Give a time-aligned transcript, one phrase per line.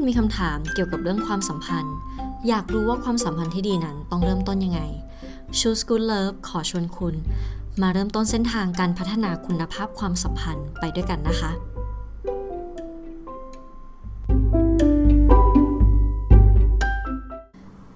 [0.00, 1.94] คุณมีคำถามเกี่ยวกับเรื่องความสัมพันธ์
[2.48, 4.80] อยากรู้ว่าความสัมพันธ์ที่ดีนั้นต้องเริ่มต้นยังไง
[5.58, 7.14] Choose Good Love ขอชวนคุณ
[7.82, 11.50] มาเริ่มต้นเส้นทางการพัฒนาคุณภาพความสัมพันธ์ไปด้วยกันนะคะ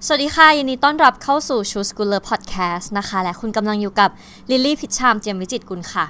[0.07, 4.11] สวัสดีค่ะ ยินดีต้อนรับเข้าสู่ Choose Good Love Podcast นะคะ และคุณกำลังอยู่กับ
[4.51, 6.07] ลิลลี่พิชชามเจียมวิจิตกุลค่ะ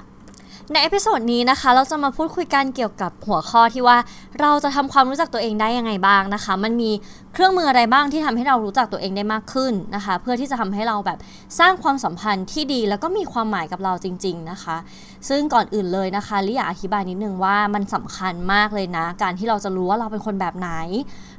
[0.71, 3.97] ใน episode นี้นะคะ เราจะมาพูดคุยกันเกี่ยวกับหัวข้อที่ว่า
[4.41, 6.91] เราจะทำความรู้จักตัวเองได้ยังไงบ้างนะคะ มันมี
[7.33, 11.17] เครื่องมืออะไรบ้างที่ทำให้เรารู้จักตัวเองได้มากขึ้นนะคะ เพื่อที่จะทำให้เราแบบ
[11.59, 14.77] สร้างความสัมพันธ์ที่ดีแล้วก็มีความหมายกับเราจริง ๆนะคะ
[15.29, 20.69] ซึ่งก่อนอื่นเลยนะคะลิอยากอธิบายนิดนึงว่ามันสำคัญมากเลยนะ การที่เราจะรู้ว่าเราเป็นคนแบบไหน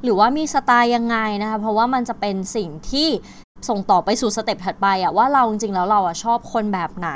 [0.02, 3.09] หรือว่ามีสไตล์ยังไงนะคะ เพราะว่ามันจะเป็นสิ่งที่
[3.68, 7.10] ส่งต่อไปสู่สเต็ปถัดไปอะว่าเราจริงๆแล้วเราอะชอบคนแบบไหน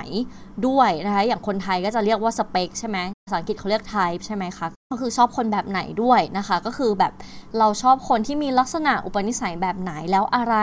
[0.67, 7.13] ด้วยนะคะอย่างคนไทยก็จะเรียกว่าสเปคใช่ไหมภาษาอังกฤษเขาเรียก type ใช่ไหมคะก็คือชอบคนแบบไหนด้วยนะคะ ก็คือแบบ
[7.59, 10.57] เราชอบคนที่มีลักษณะอุปนิสัยแบบไหนแล้วอะไร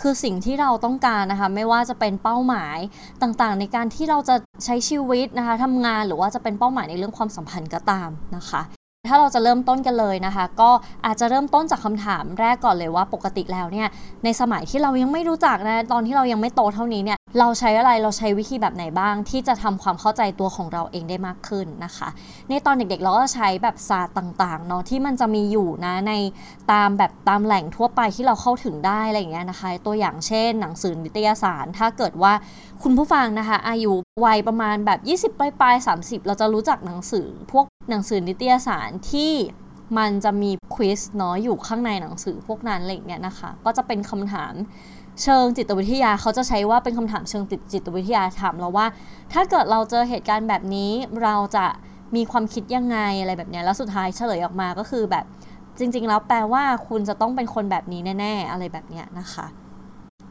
[0.00, 2.78] คือสิ่งที่เราต้องการนะคะ ไม่ว่าจะเป็นเป้าหมาย
[3.22, 8.62] ต่างๆ ในการที่เราจะใช้ชีวิตนะคะทำงานหรือว่าจะเป็นเป้าหมายในเรื่องความสัมพันธ์ก็ตามนะคะ
[9.08, 10.70] ถ้าเราจะเริ่มต้นกันเลยนะคะ ก็
[11.06, 13.88] อาจจะเริ่มต้นจากคำถามแรกก่อนเลยว่าปกติแล้วเนี่ย
[14.24, 22.08] ในสมัยที่เรายังไม่รู้จักนะตอนที่เรายังไม่โตเท่านี้เนี่ยเราใช้อะไรเราใช้วิธีแบบไหนบ้าง ที่จะทำความเข้าใจตัวของเราเองได้มากขึ้นนะคะ
[22.48, 26.12] ในตอนเด็กๆเราก็ใช้แบบศาสตร์ต่างๆเนาะที่มันจะมีอยู่นะใน
[26.72, 32.32] ตามแบบตามแหล่งทั่วไปที่เราเข้าถึงได้อะไรอย่างเงี้ยนะคะ ตัวอย่างเช่น หนังสือนิตยสาร ถ้าเกิดว่า
[32.86, 33.92] คุณผู้ฟังนะคะ อายุ
[34.24, 34.90] วัยประมาณแบ
[35.26, 39.32] บ 20 ปลายปลาย30 เราจะรู้จักหนังสือ พวกหนังสือนิตยสารที่
[39.98, 44.52] มันจะมีควิสเนาะอยู่ข้างในหนังสือพวกนั้นอะไรเงี้ยนะคะ ก็จะเป็นคำถาม
[45.22, 48.86] เชิงจิตวิทยาเขาจะใช้ว่าเป็นคำถามเชิงติดจิตวิทยาถามเราว่า
[49.32, 51.66] ถ้าเกิดเราเจอเหตุการณ์แบบนี้เราจะ
[52.16, 55.24] มีความคิดยังไงอะไรแบบนี้แล้วสุดท้ายเฉลยออกมาก็คือแบบ
[55.78, 59.46] จริง ๆ แล้วแปลว่าคุณจะต้องเป็นคนแบบนี้แน่ ๆ อะไรแบบนี้นะคะ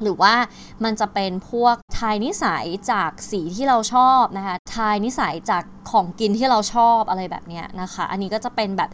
[0.04, 0.34] หรือว่า
[0.84, 8.92] มันจะเป็นพวกทายนิสัยจากสีที่เราชอบนะคะทายนิสัยจากของกินที่เราชอบอะไรแบบนี้นะคะ อันนี้ก็จะเป็นแบบ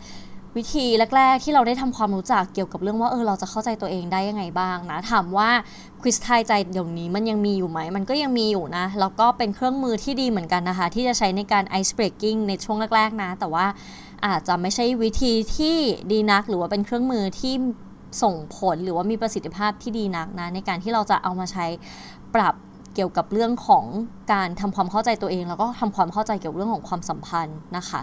[0.58, 0.86] วิธี
[1.18, 5.50] แรก ๆ ที่เราได้ทำความรู้จักเกี่ยวกับเรื่องว่าเออเราจะเข้าใจตัวเองได้ยังไงบ้างนะถามว่า
[6.02, 13.66] ควิสทายใจเดี๋ยวนี้มันยังมีอยู่ไหม มันก็ยังมีอยู่นะ แล้วก็เป็นเครื่องมือที่ดีเหมือนกันนะคะ ที่จะใช้ในการ ice breaking ในช่วงแรก ๆ นะ แต่ว่า
[14.26, 15.78] อาจจะไม่ใช่วิธีที่
[16.12, 17.54] ดีนักหรือว่าเป็นเครื่องมือที่
[18.24, 21.66] ส่งผลหรือว่ามีประสิทธิภาพที่ดีนักนะในการที่เราจะเอามาใช้
[22.36, 22.56] ปรับ
[22.96, 23.86] เกี่ยวกับเรื่องของ
[24.34, 28.00] การทำความเข้าใจตัวเอง แล้วก็ทำความเข้าใจเกี่ยวกับเรื่องของความสัมพันธ์นะคะ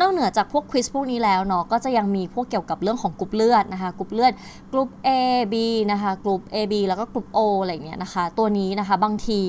[0.00, 4.32] นอกเหนือจากพวกควิสพวกนี้แล้วเนาะก็จะยังมีพวกเกี่ยวกับเรื่องของกลุ่มเลือดนะคะกลุ่มเลือด
[4.72, 5.08] กลุ่ม A
[5.52, 5.54] B
[5.92, 9.40] นะคะกลุ่ม A B แล้วก็กลุ่ม O อะไรเงี้ยนะคะ ตัวนี้นะคะบางที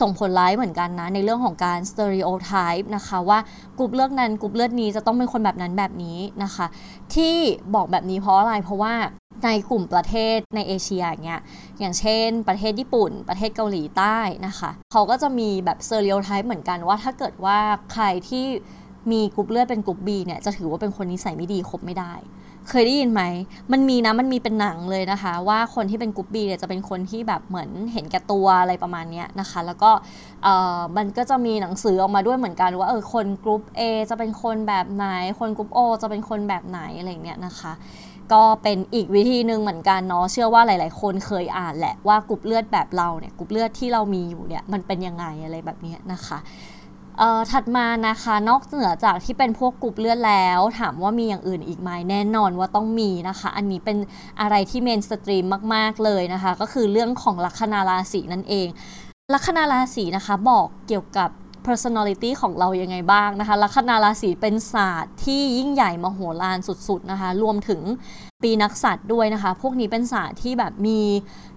[0.00, 3.38] ส่งผลร้ายเหมือนกันนะในเรื่องของการ stereotype นะคะว่า
[3.78, 6.66] กลุ่มเลือดนั้นกลุ่มเลือดนี้จะต้องเป็นคนแบบนั้นแบบนี้นะคะ
[7.14, 7.34] ที่
[7.74, 8.94] บอกแบบนี้เพราะอะไรเพราะว่า
[9.44, 11.42] ในกลุ่มประเทศในเอเชียอย่างเงี้ย
[11.80, 17.58] อย่างเช่น ประเทศญี่ปุ่น ประเทศเกาหลีใต้นะคะเขาก็จะมีแบบ stereotype เหมือนกันว่าถ้าเกิดว่า
[17.92, 18.44] ใครที่
[19.12, 22.14] มีกลุ่มเลือดเป็นกลุ่ม B เนี่ยจะถือว่าเป็นคนนิสัยไม่ดีคบไม่ได้
[22.68, 23.22] เคยได้ยินไหม
[23.72, 29.90] มันมีนะมันมีเป็นหนังเลยนะคะ ว่าคนที่เป็นกลุ่ม B เนี่ยจะเป็นคนที่แบบเหมือนเห็นแก่ตัวอะไรประมาณนี้นะคะ แล้วก็
[30.96, 35.06] มันก็จะมีหนังสือออกมาด้วยเหมือนกันว่าเออคนกลุ่ม A จะเป็นคนแบบไหน
[35.40, 37.72] คนกลุ่ม O จะเป็นคนแบบไหนอะไรเงี้ยนะคะ
[38.32, 46.38] ก็เป็นอีกวิธีหนึ่งเหมือนกันเนาะเชื่อว่าหลาย ๆ คนเคยอ่านแหละว่ากรุ๊ปเลือดแบบเราเนี่ยกรุ๊ปเลือดที่เรามีอยู่เนี่ยมันเป็นยังไงอะไรแบบนี้นะคะ
[47.18, 53.96] เอ่อถัดมานะคะนอกเหนือจากที่เป็นพวกกรุ๊ปเลือดแล้ว ถามว่ามีอย่างอื่นอีกไหมแน่นอนว่าต้องมีนะคะ อันนี้เป็น
[54.40, 58.68] อะไรที่ mainstream มาก ๆ เลยนะคะ ก็คือเรื่องของลัคนาราศีนั่นเอง
[59.34, 61.30] ลัคนาราศีนะคะบอกเกี่ยวกับ
[61.66, 66.58] personality ของเรายังไงบ้างนะคะลัคนาราศีเป็นศาสตร์ที่ยิ่งใหญ่มโหฬาร
[66.88, 67.80] สุดๆนะคะรวมถึง
[68.42, 71.00] ปีนักษัตรด้วยนะคะ พวกนี้เป็นศาสตร์ที่แบบมี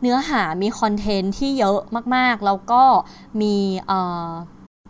[0.01, 1.79] เนื้อหามี content ที่เยอะ
[2.16, 2.84] มากๆ แล้วก็
[3.41, 3.56] มี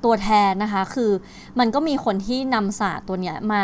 [0.06, 1.12] ตัวแทนนะคะคือ
[1.60, 3.64] มันก็มีคนที่นำศาสตร์ตัวเนี้ยมา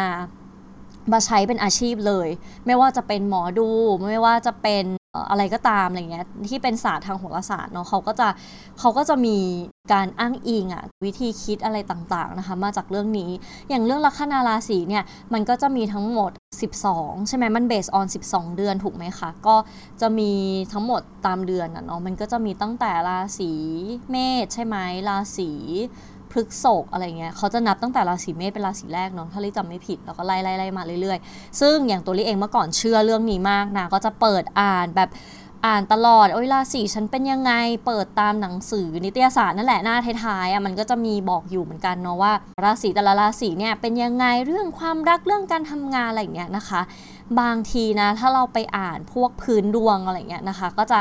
[1.11, 2.27] มาใช้เป็นอาชีพเลย
[2.65, 3.69] ไม่ว่าจะเป็นหมอดู
[4.09, 4.83] ไม่ว่าจะเป็น
[5.29, 8.27] อะไรก็ตามอะไรเงี้ยที่เป็นศาสตร์ทางโหราศาสตร์เนาะเขาก็จะ
[8.79, 9.37] เขาก็จะมี
[9.91, 13.31] การอ้างอิงอะวิธีคิดอะไรต่างๆนะคะ มาจากเรื่องนี้
[13.69, 15.03] อย่างเรื่องลัคนาราศีเนี่ย
[15.33, 16.31] มันก็จะมีทั้งหมด
[16.79, 19.55] 12 ใช่ไหมมันเบสออน 12 เดือนถูกไหมคะ ก็
[20.01, 20.31] จะมี
[20.73, 23.51] ทั้งหมดตามเดือนอะเนาะมันก็จะมีตั้งแต่ราศี
[24.11, 24.77] เมษใช่ไหม
[25.09, 25.49] ราศี
[26.31, 35.09] พฤกษกอะไรเงี้ยเขาจะนับตั้งแต่ราศีเมษเป็นราศีแรกเนาะถ้าลิจำไม่ผิดแล้วก็ไล่ไล่ไล่มาเรื่อยๆ ซึ่งอย่างตัวลิเองเมื่อก่อนเชื่อเรื่องนี้มากนะก็จะเปิดอ่านแบบ
[35.65, 37.53] อ่านตลอดโอ้ยราศีฉันเป็นยังไง
[37.85, 42.33] เปิดตามหนังสือนิตยสารนั่นแหละหน้าท้ายๆอะมันก็จะมีบอกอยู่เหมือนกันเนาะว่า
[42.63, 46.81] ราศีแต่ละราศีเนี่ยเป็นยังไงเรื่องความรักเรื่องการทำงานอะไรอย่างเงี้ยนะคะ
[47.39, 50.99] บางทีนะถ้าเราไปอ่านพวกพื้นดวงอะไรเงี้ยนะคะ ก็จะ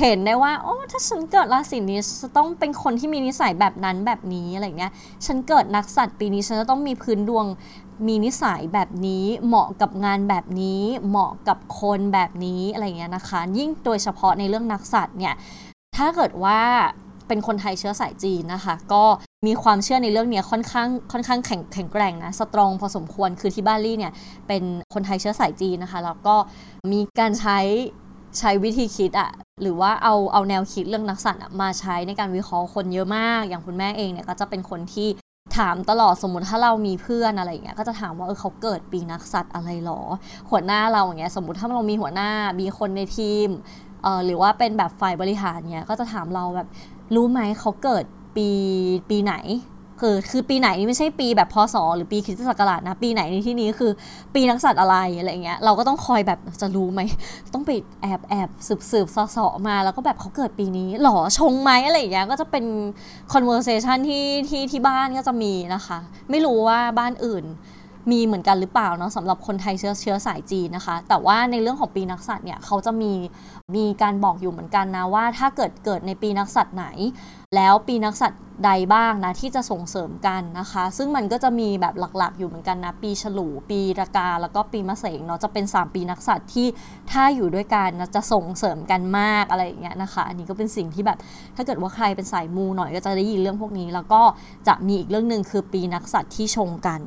[0.00, 4.92] เห็นได้ว่าโอ้ถ้าฉันเกิดราศีนี้จะต้องเป็นคนที่มีนิสัยแบบนั้นแบบนี้อะไรเงี้ย
[5.26, 7.46] ฉันเกิดนักสัตว์ปีนี้ฉันจะต้องมีพื้นดวง
[8.06, 15.34] มีนิสัยแบบนี้เหมาะกับงานแบบนี้ เหมาะกับคนแบบนี้อะไรเงี้ยนะคะ ยิ่งโดยเฉพาะในเรื่องนักสัตว์เนี่ย
[15.96, 16.60] ถ้าเกิดว่า
[17.28, 19.04] เป็นคนไทยเชื้อสายจีนนะคะ ก็
[19.46, 24.12] มีความเชื่อในเรื่องนี้ค่อนข้างค่อนข้างแข็งแข็งแกร่งนะสตรองพอสมควรคือที่บ้านลี่เนี่ย
[24.48, 24.62] เป็น
[24.94, 26.36] คนไทยเชื้อสายจีนนะคะ แล้วก็
[26.92, 27.58] มีการใช้
[28.38, 29.30] ใช้วิธีคิดอะ
[29.62, 35.08] หรือว่าเอาเอาแนวคิดเรื่องนักสัตว์มาใช้ในการวิเคราะห์คนเยอะมาก อย่างคุณแม่เองเนี่ยก็จะเป็นคนที่
[35.56, 40.00] ถามตลอดสมมติถ้าเรามีเพื่อนอะไรเงี้ยก็จะถามว่าเออเขาเกิดปีนักสัตว์อะไรหรอ
[40.50, 43.48] หัวหน้าเราอย่างเงี้ยสมมติถ้าเรามีหัวหน้ามีคนในทีม
[44.02, 46.68] เอ่อหรือว่าเป็นแบบฝ่ายบริหารเนี้ยก็จะถามเราแบบ
[47.14, 48.04] รู้ไหมเขาเกิด
[48.36, 48.48] ปี
[49.10, 49.34] ปีไหน
[50.04, 53.92] คือคือปีไหนนี่ไม่ใช่ปีแบบพศหรือปีคริสตศักราชนะปีไหนในที่นี้คือ
[54.34, 57.00] ปีนักสัตว์อะไรอะไรเงี้ยเราก็ต้องคอยแบบจะรู้ไหม
[57.54, 57.70] ต้องไป
[58.02, 62.64] แอบแอบสืบสืบสอสอมาแล้วก็แบบเขาเกิดปีนี้หรอชงไหมอะไรเงี้ยก็จะเป็น
[63.32, 65.98] conversation ที่ที่ที่บ้านก็จะมีนะคะ
[66.30, 67.44] ไม่รู้ว่าบ้านอื่น
[68.10, 73.12] มีเหมือนกันหรือเปล่าเนาะสำหรับคนไทยเชื้อเชื้อสายจีนนะคะ แต่ว่าในเรื่องของปีนักสัตว์เนี่ยเขาจะมี
[73.76, 76.86] มีการบอกอยู่เหมือนกันนะว่า ถ้าเกิดเกิดในปีนักสัตว์ไหน
[77.56, 86.66] แล้วปีนักสัตว์ใดบ้างนะที่จะส่งเสริมกันนะคะ ซึ่งมันก็จะมีแบบหลักๆ อยู่เหมือนกันนะปีฉลู ปีรากา แล้วก็ปีมะเสงเนาะจะเป็น 3 ปีนักสัตว์ที่
[87.10, 91.18] ถ้าอยู่ด้วยกันนะจะส่งเสริมกันมากอะไรอย่างเงี้ยนะคะ อันนี้ก็เป็นสิ่งที่แบบ
[91.56, 94.22] ถ้าเกิดว่าใครเป็นสายมูหน่อยก็จะได้ยินเรื่องพวกนี้ แล้วก็
[94.68, 97.02] จะมีอีกเรื่องหนึ่งคือปีนักษัตรที่ชงกัน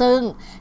[0.00, 0.18] ซึ่ง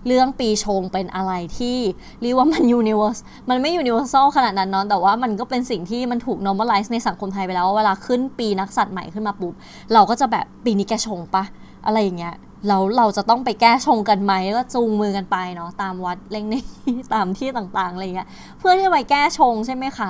[0.07, 1.77] เรื่องปีชงเป็นอะไรที่
[2.21, 3.17] เรียกว่ามัน universe
[3.49, 9.53] มันไม่ universal ขนาดนั้นเนาะแต่ว่ามันก็เป็นสิ่งที่มันถูก normalize ในสังคมไทยไปแล้วเวลาขึ้นปีนักษัตรใหม่ขึ้นมาปุ๊บ
[9.93, 11.43] เราก็จะแบบปีนี้แกชงปะ
[11.85, 12.35] อะไรอย่างเงี้ย
[12.67, 16.55] แล้วเราจะต้องไปแก้ชงกันไหมก็จูงมือกันไปเนาะตามวัดเล่งเน่ย
[17.13, 18.27] ตามที่ต่างๆอะไรเงี้ย
[18.59, 20.09] เพื่อที่จะไปแก้ชงใช่ไหมคะ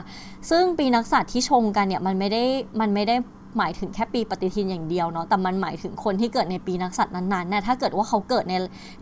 [0.50, 2.44] ซึ่งปีนักสัตว์ที่ชงกันเนี่ยมันไม่ได้
[2.80, 3.16] มันไม่ได้
[3.58, 8.54] หมายถึงแค่ปีปฏิทินอย่างเดียวเนาะแต่มันหมายถึงคนที่เกิดในปีนักสัตว์นั้นๆเนี่ยถ้าเกิดว่าเขาเกิดใน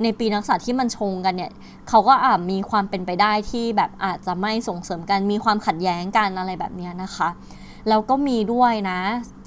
[0.04, 1.52] ในปีนักสัตว์ที่มันชงกันเนี่ย
[1.90, 7.30] เขาก็อาจมีความเป็นไปได้ที่แบบอาจจะไม่ส่งเสริมกันมีความขัดแย้งกันอะไรแบบนี้นะคะ
[7.90, 9.00] แล้วก็มีด้วยนะ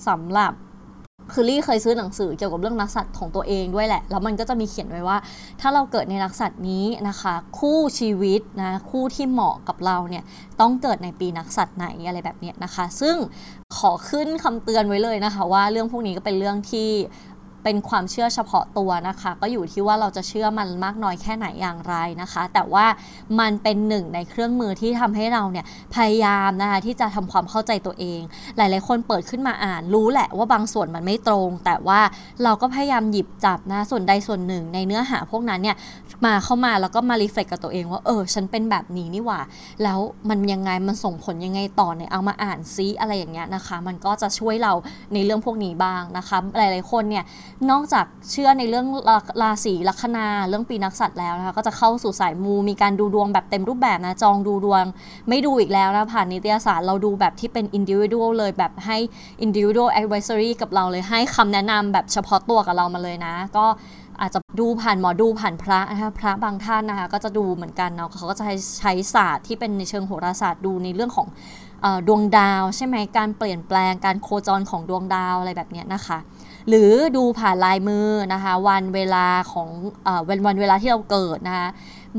[0.08, 0.52] สำหรับ
[1.32, 5.16] คือลี่เคยซื้อหนังสือเกี่ยวกับเรื่องนักสัตว์ของตัวเองด้วยแหละ แล้วมันก็จะมีเขียนไว้ว่า
[5.60, 10.24] ถ้าเราเกิดในนักสัตว์นี้นะคะ คู่ชีวิตนะคู่ที่เหมาะกับเราเนี่ย
[10.60, 13.16] ต้องเกิดในปีนักสัตว์ไหนอะไรแบบนี้นะคะ ซึ่ง
[13.76, 16.90] ขอขึ้นคำเตือนไว้เลยนะคะ ว่าเรื่องพวกนี้ก็เป็นเรื่องที่
[17.66, 22.86] เป็นความเชื่อเฉพาะตัวนะคะ ก็อยู่ที่ว่าเราจะเชื่อมันมากน้อยแค่ไหนอย่างไรนะคะ แต่ว่า
[23.40, 28.20] มันเป็นหนึ่งในเครื่องมือที่ทำให้เราเนี่ยพยายามนะคะที่จะทำความเข้าใจตัวเอง
[28.56, 32.00] หลาย ๆ คนเปิดขึ้นมาอ่าน รู้แหละว่าบางส่วนมันไม่ตรง แต่ว่า
[32.44, 35.76] เราก็พยายามหยิบจับนะส่วนใดส่วนหนึ่งในเนื้อหาพวกนั้นเนี่ย
[36.24, 39.40] มาเข้ามาแล้วก็มารีเฟล็กกับตัวเองว่าเออฉันเป็นแบบนี้นี่หว่า
[39.82, 39.98] แล้ว
[40.28, 44.72] มันยังไงมันส่งผลยังไงต่อเนี่ยเอามาอ่านซิอะไรอย่างเงี้ยนะคะ มันก็จะช่วยเรา
[45.12, 47.24] ในเรื่องพวกนี้บ้างนะคะ หลาย ๆ คนเนี่ย
[47.70, 48.86] นอกจากเชื่อในเรื่อง
[49.42, 54.84] ราศีลัคนาเรื่องปีนักสัตว์แล้วนะคะก็จะเข้าสู่สายมูมีการดูดวงแบบเต็มรูปแบบนะจองดูดวง
[55.28, 58.98] ไม่ดูอีกแล้วนะผ่านนิตยสารเราดูแบบที่เป็น individual เลยแบบให้
[59.44, 63.66] individual advisory กับเราเลยให้คำแนะนำแบบเฉพาะตัวกับเรามาเลยนะ ก็
[64.20, 68.44] อาจจะดูผ่านหมอดูผ่านพระนะคะพระบางท่านนะคะก็จะดูเหมือนกันเนาะเขาก็จะ
[68.80, 71.28] ใช้ศาสตร์ที่เป็นในเชิงโหราศาสตร์ดูในเรื่องของ
[72.08, 76.18] ดวงดาวใช่ไหมการเปลี่ยนแปลงการโคจรของดวงดาวอะไรแบบนี้นะคะ
[76.68, 79.68] หรือดูผ่านลายมือนะคะวันเวลาของ
[80.28, 81.68] วันวันเวลาที่เราเกิดนะคะ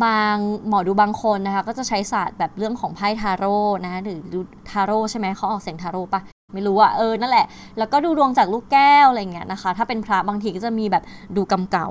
[0.04, 0.36] บาง
[0.68, 4.40] หมอดูบางคนนะคะก็จะใช้ศาสตร์แบบเรื่องของไพ่ทาโร่นะคะหรือดู
[4.70, 6.22] ทาโร่ใช่ไหมเขาออกเสียงทาโร่ปะ
[6.54, 7.46] ไม่รู้อะเออนั่นแหละ
[7.78, 11.04] แล้วก็ดูดวงจากลูกแก้วอะไรเงี้ยนะคะ ถ้าเป็นพระบางทีก็จะมีแบบ
[11.36, 11.90] ดูกรรมเก่า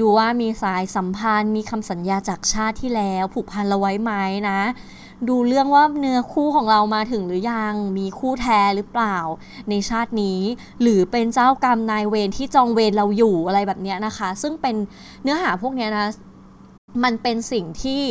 [0.00, 4.12] ดูว่ามีสายสัมพันธ์ มีคำสัญญาจากชาติที่แล้ว ผูกพันเราไว้ไหม
[4.48, 4.60] นะ
[5.28, 9.16] ดูเรื่องว่าเนื้อคู่ของเรามาถึงหรือยัง มีคู่แท้หรือเปล่า
[9.70, 10.40] ในชาตินี้
[10.82, 14.76] หรือเป็นเจ้ากรรมนายเวรที่จองเวรเราอยู่อะไรแบบนี้นะคะ ซึ่งเป็น
[15.22, 16.06] เนื้อหาพวกนี้นะ
[17.04, 18.02] มันเป็นสิ่งที่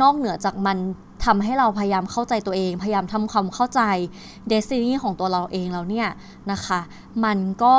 [0.00, 0.78] นอกเหนือจากมัน
[1.24, 3.80] ทำให้เราพยายามเข้าใจตัวเอง พยายามทำความเข้าใจ
[4.48, 6.08] เดซินีของตัวเราเองแล้วเนี่ย
[6.52, 6.80] นะคะ
[7.24, 7.76] มันก็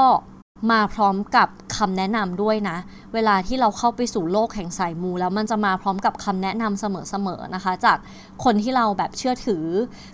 [0.71, 2.77] มาพร้อมกับคำแนะนำด้วยนะ
[3.13, 7.97] เวลาที่เราเข้าไปสู่โลกแห่งสายมู แล้วมันจะมาพร้อมกับคำแนะนำเสมอๆนะคะ จาก
[8.43, 9.65] คนที่เราแบบเชื่อถือ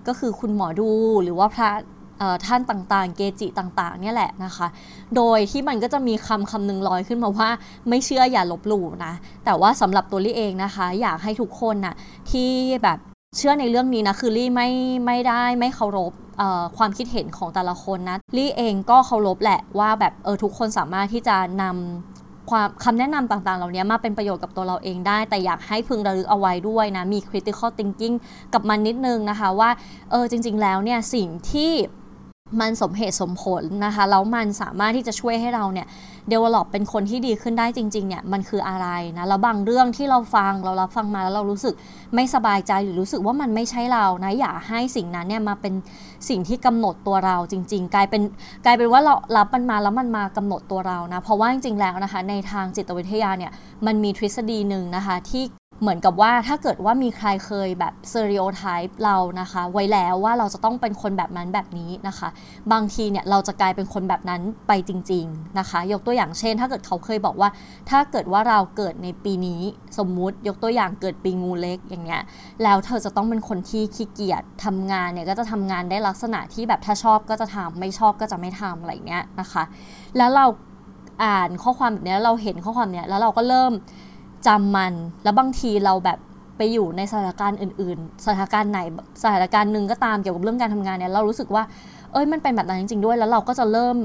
[0.07, 0.89] ก็คือคุณหมอดู
[1.23, 1.69] หรือว่าพระ
[2.45, 4.67] ท่านต่างๆ เกจิต่างๆ เนี่ยแหละนะคะ
[5.15, 7.49] โดยที่มันก็จะมีคำคำหนึ่งลอยขึ้นมาว่า
[7.89, 9.13] ไม่เชื่ออย่าลบหลู่นะ
[9.45, 11.95] แต่ว่าสำหรับตัวลี่เองนะคะ อยากให้ทุกคนนะ่ะ
[12.31, 12.49] ที่
[12.83, 12.99] แบบ
[13.35, 14.69] เชื่อในเรื่องนี้นะคือลี่ไม่
[15.05, 16.11] ไม่ได้ไม่เคารพ
[16.77, 28.15] ความคิดเห็นของแต่ละคนนะลี่เองก็เคารพแหละว่าแบบเออทุกคนสามารถที่จะนำความคำแนะนำต่างๆ เหล่านี้มาเป็นประโยชน์กับตัวเราเองได้ แต่อยากให้พึงระลึกเอาไว้ด้วยนะ มี critical thinking
[28.53, 29.69] กับมันนิดนึงนะคะว่า
[30.11, 31.71] เออจริง ๆ แล้วเนี่ยสิ่งที่
[32.59, 35.87] มันสมเหตุสมผลนะคะแล้วมันสามารถที่จะช่วยให้เราเนี่ย
[36.31, 41.75] develop เป็นคนที่ดีขึ้นได้จริงๆเนี่ยมันคืออะไรนะแล้วบางเรื่องที่เราฟังเรารับฟังมาแล้วเรารู้สึก
[42.15, 45.73] ไม่สบายใจหรือรู้สึกว่ามันไม่ใช่เรานะอย่าให้สิ่งนั้นเนี่ยมาเป็น
[46.29, 48.21] สิ่งที่กำหนดตัวเราจริง ๆ กลายเป็น
[48.65, 53.51] กลายเป็นว่าเรารับมันมาแล้วมันมากำหนดตัวเรานะเพราะว่าจริงๆแล้วนะคะในทางจิตวิทยาเนี่ย
[53.85, 55.43] มันมีทฤษฎีหนึ่งนะคะที่
[55.81, 62.29] เหมือนกับว่าถ้าเกิดว่ามีใครเคยแบบเซอริโอไทป์เรานะคะ ไว้แล้วว่าเราจะต้องเป็นคนแบบนั้นแบบนี้นะคะ
[62.71, 67.49] บางทีเนี่ยเราจะกลายเป็นคนแบบนั้นไปจริง ๆนะคะ ยกตัวอย่างเช่น ถ้าเกิดเขาเคยบอกว่า
[67.89, 69.61] ถ้าเกิดว่าเราเกิดในปีนี้
[69.97, 72.23] สมมุติยกตัวอย่างเกิดปีงูเล็กอย่างเงี้ย
[72.63, 79.63] แล้วเธอจะต้องเป็นคนที่ขี้เกียจทำงานเนี่ยก็จะทำงานได้ลักษณะที่แบบถ้าชอบก็จะทำไม่ชอบก็จะไม่ทำอะไรเงี้ยนะคะ
[80.17, 80.45] แล้วเรา
[81.23, 83.73] อ่านข้อความแบบนี้เราเห็นข้อความเนี้ยแล้วเราก็เริ่ม
[84.47, 86.19] จำมัน แล้วบางทีเราแบบ
[86.57, 88.79] ไปอยู่ในสถานการณ์อื่น ๆ สถานการณ์ไหน
[89.23, 91.63] สถานการณ์หนึ่งก็ตามเกี่ยวกับเรื่องการทำงานเนี่ยเรารู้สึกว่า
[92.11, 93.95] เอ้ยมันเป็นแบบนั้นจริง ๆ ด้วย แล้วเราก็จะเริ่ม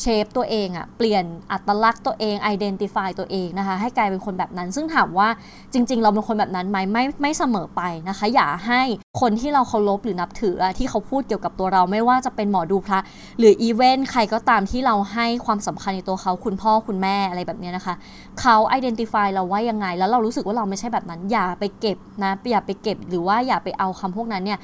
[0.00, 5.28] เชฟตัวเองอะเปลี่ยนอัตลักษณ์ตัวเองไอดีนติฟายตัวเองนะคะ ให้กลายเป็นคนแบบนั้น ซึ่งถามว่า
[5.72, 8.82] จริง ๆ เราเป็นคนแบบนั้นไหมไม่ไม่เสมอไปนะคะ อย่าให้
[9.20, 12.98] คนที่เราเคารพหรือนับถือที่เขาพูดเกี่ยวกับตัวเราไม่ว่าจะเป็นหมอดูพระ
[13.38, 17.94] หรืออีเวนต์ใครก็ตามที่เราให้ความสำคัญในตัวเขาคุณพ่อคุณแม่อะไรแบบนี้นะคะ
[18.40, 24.58] เขาไอดีนติฟายเราว่ายังไง แล้วเรารู้สึกว่าเราไม่ใช่แบบนั้น อย่าไปเก็บนะอย่าไปเก็บหรือว่าอย่าไปเอาคำพวกนั้นเนี่ย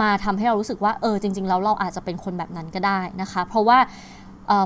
[0.00, 3.78] มาทำให้เรารู้สึกว่าเออจริง ๆ แล้วเราอาจจะเป็นคนแบบนั้นก็ได้นะคะ เพราะว่า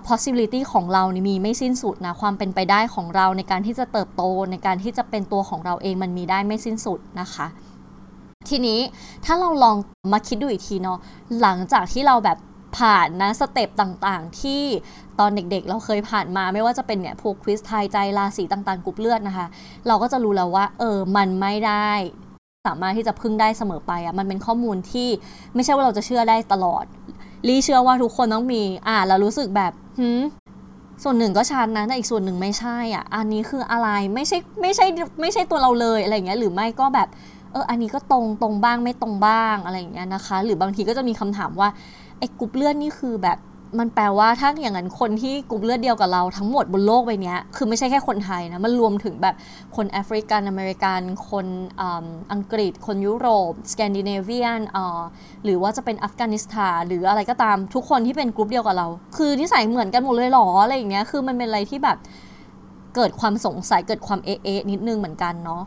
[0.09, 7.47] possibility ของเรานี่มีไม่สิ้นสุดนะความเป็นไปได้ของเราในการที่จะเติบโตในการที่จะเป็นตัวของเราเองมันมีได้ไม่สิ้นสุดนะคะ
[8.49, 8.81] ทีนี้
[9.25, 9.77] ถ้าเราลอง
[10.13, 10.99] มาคิดดูอีกทีเนาะ
[11.41, 12.39] หลังจากที่เราแบบ
[12.79, 14.63] ผ่านนะ step ต่างๆ ที่
[15.19, 19.47] ตอนเด็กๆ เราเคยผ่านมาไม่ว่าจะเป็นเนี่ยพวก quiz ทายใจราศีต่างๆกรุ๊ปเลือดนะคะ
[19.87, 21.91] เราก็จะรู้แล้วว่า เออมันไม่ได้
[22.67, 25.09] สามารถที่จะพึ่งได้เสมอไปอะ่ะมันเป็นข้อมูลที่
[25.55, 26.85] ไม่ใช่ว่าเราจะเชื่อได้ตลอด
[27.47, 30.21] ลีเชื่อว่าทุกคนต้องมี อ่าแล้วรู้สึกแบบหืม
[31.03, 34.87] ส่วนหนึ่งก็ชันนะแต่อีกส่วนหนึ่งไม่ใช่อะ อันนี้คืออะไรไม่ใช่ไม่ใช่
[35.21, 37.09] ไม่ใช่ตัวเราเลยอะไรเงี้ยหรือไม่ก็แบบ
[37.53, 41.69] เอออันนี้ก็ตรงตรงบ้างไม่ตรงบ้างอะไรอย่างเงี้ยนะคะ หรือบางทีก็จะมีคำถามว่า
[42.19, 43.39] ไอ้กรุ๊ปเลือดนี่คือแบบ
[43.79, 49.35] มันแปลว่าถ้าอย่างนั้นคนที่กลุ่มเลือดเดียวกับเราทั้งหมดบนโลกใบนี้คือไม่ใช่แค่คนไทยนะ มันรวมถึงแบบ
[49.77, 51.47] คนแอฟริกัน อเมริกัน คน
[52.33, 54.61] อังกฤษ คนยุโรป สแกนดิเนเวียน
[55.45, 61.99] หรือว่าจะเป็นอัฟกานิสถานหรืออะไรก็ตามทุกคนที่เป็นกลุ่มเดียวกับเรา คือนิสัยเหมือนกันหมดเลยหรออะไรอย่างเงี้ยคือมันเป็นอะไรที่แบบ
[62.95, 65.63] เกิดความสงสัยเกิดความเอ๊ะนิดนึงเหมือนกันเนาะ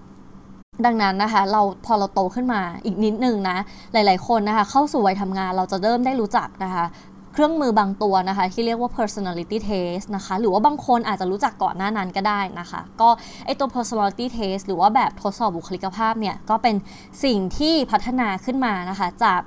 [0.86, 3.58] ดังนั้นนะคะเราพอเราโตขึ้นมาอีกนิดนึงนะ
[3.94, 6.86] หลาย ๆ คนนะคะเข้าสู่วัยทำงานเราจะเริ่มได้รู้จักนะคะ
[7.34, 13.10] เครื่องมือบางตัวนะคะที่เรียกว่า personality test นะคะหรือว่าบางคนอาจจะรู้จักก่อนหน้านั้นก็ได้นะคะ ก็
[13.46, 16.76] ไอตัว personality test หรือว่าแบบทดสอบบุคลิกภาพเนี่ยก็เป็น
[17.24, 19.42] สิ่งที่พัฒนาขึ้นมานะคะจาก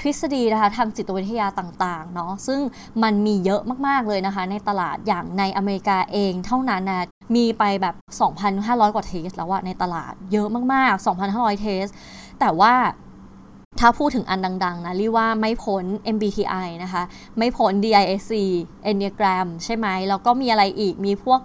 [0.00, 2.60] ทฤษฎีนะคะทางจิตวิทยาต่างๆเนาะซึ่ง
[3.02, 7.04] มันมีเยอะมากๆเลยนะคะในตลาดอย่างในอเมริกาเองเท่านั้นนะ
[7.36, 7.94] มีไปแบบ
[8.44, 11.84] 2,500 กว่าเทสแล้วอะในตลาดเยอะมากๆ 2,500 เทส
[12.40, 12.72] แต่ว่า
[13.78, 15.84] ถ้าพูดถึงอันดัง ๆ นะรีว่าไม่พ้น
[16.14, 17.02] MBTI นะคะ
[17.38, 18.32] ไม่พ้น DISC
[18.90, 21.40] Enneagram ใช่ไหมแล้วก็มีอะไรอีกมีพวก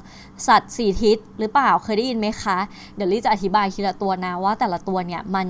[0.48, 2.58] สัตว์สี่ทิศหรือเปล่าเคยได้ยินไหมคะ
[2.96, 5.48] เดี๋ยวลี่จะอธิบายทีละตัวนะว่าแต่ละตัวเนี่ยมัน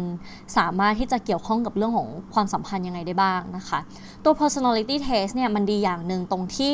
[0.58, 3.80] สามารถที่จะเกี่ยวข้องกับเรื่องของความสัมพันธ์ยังไงได้บ้างนะคะ
[4.24, 6.74] ตัว personality test เนี่ยมันดีอย่างหนึ่งตรงที่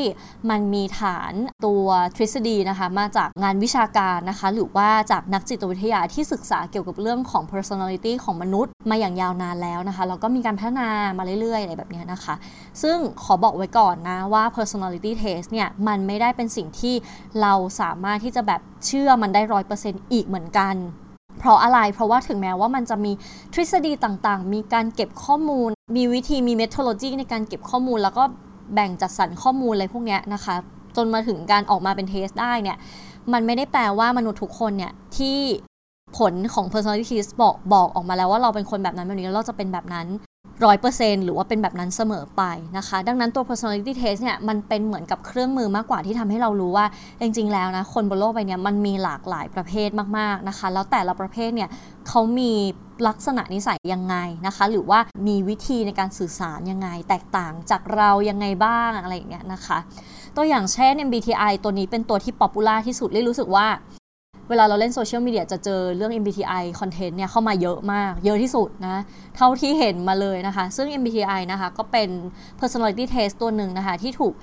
[0.50, 1.32] มันมีฐาน
[1.66, 10.88] ตัวทฤษฎีนะคะมาจากงานวิชาการนะคะหรือว่าจากนักจิตวิทยาที่ศึกษาเกี่ยวกับเรื่องของ personality ของมนุษย์มาอย่างยาวนานแล้วนะคะแล้วก็มีการพัฒนา
[11.18, 12.34] มาเรื่อยๆอะไรแบบนี้นะคะ
[12.82, 16.94] ซึ่งขอบอกไว้ก่อนนะว่า personality test เนี่ยมันไม่ได้เป็นสิ่งที่
[17.40, 20.74] เราสามารถที่จะแบบเชื่อมันได้ร้อยเปอร์เซ็นต์อีกเหมือนกัน
[21.38, 23.12] เพราะอะไร เพราะว่าถึงแม้ว่ามันจะมี
[23.52, 28.24] ทฤษฎีต่างๆ มีการเก็บข้อมูล มีวิธีมี methodology ในการเก็บข้อมูล แล้วก็
[28.74, 30.54] แบ่งจัดสรรข้อมูลอะไรพวกนี้นะคะ
[30.96, 32.76] จนมาถึงการออกมาเป็น test ได้เนี่ย
[33.32, 35.38] มันไม่ได้แปลว่ามนุษย์ทุกคนเนี่ยที่
[36.18, 40.06] ผลของ personality test บอกบอกออกมาแล้วว่าเราเป็นคนแบบนั้นแบบนี้แล้วเราจะเป็นแบบนั้น
[40.64, 42.42] ร้อยเปอร์เซ็นต์หรือว่าเป็นแบบนั้นเสมอไป
[42.76, 46.86] นะคะ ดังนั้นตัว personality test เนี่ยมันเป็นเหมือนกับเครื่องมือมากกว่าที่ทำให้เรารู้ว่า
[47.20, 51.68] จริง ๆ แล้วนะ คนบนโลกใบนี้มันมีหลากหลายประเภทมาก ๆ นะคะ แล้วแต่ละประเภทเนี่ย
[52.08, 52.52] เขามี
[53.08, 54.16] ลักษณะนิสัยยังไง
[54.46, 59.78] นะคะ หรือว่ามีวิธีในการสื่อสารยังไง แตกต่างจากเรายังไงบ้างอะไรอย่างเงี้ยนะคะ
[60.36, 63.66] ตัวอย่างเช่น MBTI ตัวนี้เป็นตัวที่ popular ที่สุดเลยรู้สึกว่า
[64.48, 69.02] เวลาเราเล่นโซเชียลมีเดียจะเจอเรื่อง MBTI content เนี่ยเข้ามาเยอะมาก เยอะที่สุดนะ
[69.36, 72.08] เท่าที่เห็นมาเลยนะคะ ซึ่ง MBTI นะคะก็เป็น
[72.60, 74.34] personality test ตัวหนึ่งนะคะ ที่ถูก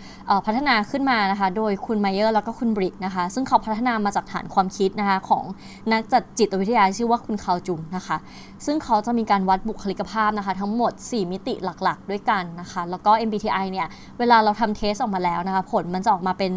[0.46, 5.44] พัฒนาขึ้นมานะคะ โดยคุณไมเยอร์แล้วก็คุณบริกนะคะ ซึ่งเขาพัฒนามาจากฐานความคิดนะคะ ของ
[5.91, 8.18] นักจัดจิตวิทยาชื่อว่าคุณคาวจุงนะคะ
[8.66, 13.88] ซึ่งเขาจะมีการวัดบุคลิกภาพนะคะ ทั้งหมด 4 มิติหลักๆ ด้วยกันนะคะ แล้วก็ MBTI เนี่ย
[14.20, 16.51] เวลาเราทำเทสออกมาแล้วนะคะ ผลมันจะออกมาเป็น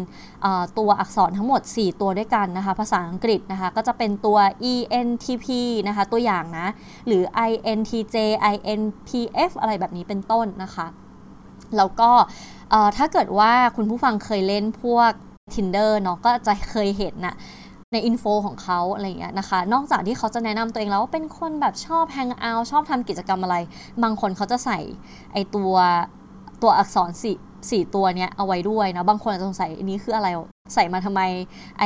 [0.77, 4.37] ตัวอักษรทั้งหมด 4 ตัวด้วยกันนะคะ ภาษาอังกฤษนะคะ ก็จะเป็นตัว
[4.73, 5.47] ENTP
[5.87, 6.67] นะคะ ตัวอย่างนะ
[7.07, 8.15] หรือ INTJ
[8.53, 10.87] INPF อะไรแบบนี้เป็นต้นนะคะ
[11.77, 12.11] แล้วก็
[12.97, 15.11] ถ้าเกิดว่าคุณผู้ฟังเคยเล่นพวก
[15.53, 17.35] Tinder เนาะก็จะเคยเห็นนะ
[17.93, 23.55] ในอินโฟของเขาอะไรเงี้ยนะคะ นอกจากที่เขาจะแนะนำตัวเองแล้วว่าเป็นคนแบบชอบแฮงเอาท์ชอบทำกิจกรรมอะไร
[24.03, 24.79] บางคนเขาจะใส่
[25.33, 25.73] ไอตัว
[26.61, 27.37] ตัวอักษรสี่
[27.71, 30.27] สี่ตัวเนี้ยเอาไว้ด้วยนะ บางคนอาจจะสงสัยอันนี้คืออะไร
[30.73, 31.21] ใส่มาทำไม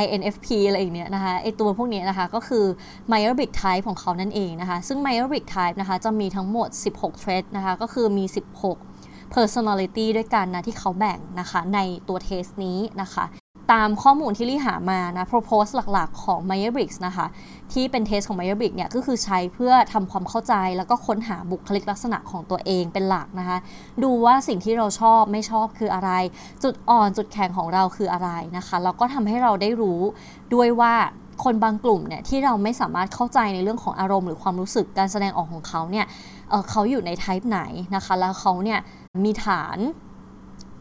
[0.02, 2.64] INFP อะไรอย่างเนี้ยนะคะไอตัวพวกนี้นะคะก็คือ
[3.10, 8.24] Myers-Briggs Type ของเขานั่นเองนะคะ ซึ่ง Myers-Briggs Type นะคะจะมีทั้งหมด 16 trait นะคะก็คือมี
[8.78, 13.24] 16 personality ด้วยกันนะที่เขาแบ่งนะคะในตัวเทสนี้นะคะ
[13.72, 17.26] ตามข้อมูลที่ลี่หามานะ propose หลักๆ ของ m y e r b r i g s นะคะ
[17.72, 23.58] ที่เป็นเทสของ m y e r b r i g s เนี่ยก็คือใช้เพื่อทำความเข้าใจแล้วก็ค้นหาบุคลิกลักษณะของตัวเองเป็นหลักนะคะ
[24.02, 26.10] ดูว่าสิ่งที่เราชอบไม่ชอบคืออะไร
[26.64, 30.00] จุดอ่อนจุดแข็งของเราคืออะไรนะคะ แล้วก็ทำให้เราได้รู้
[30.54, 30.94] ด้วยว่า
[31.44, 36.06] คนบางกลุ่มเนี่ยที่เราไม่สามารถเข้าใจในเรื่องของอารมณ์หรือความรู้สึกการแสดงออกของเขาเนี่ย
[36.50, 37.60] เเขาอยู่ในไทป์ไหน
[37.94, 38.78] นะคะ แล้วเขาเนี่ย
[39.24, 39.78] มีฐาน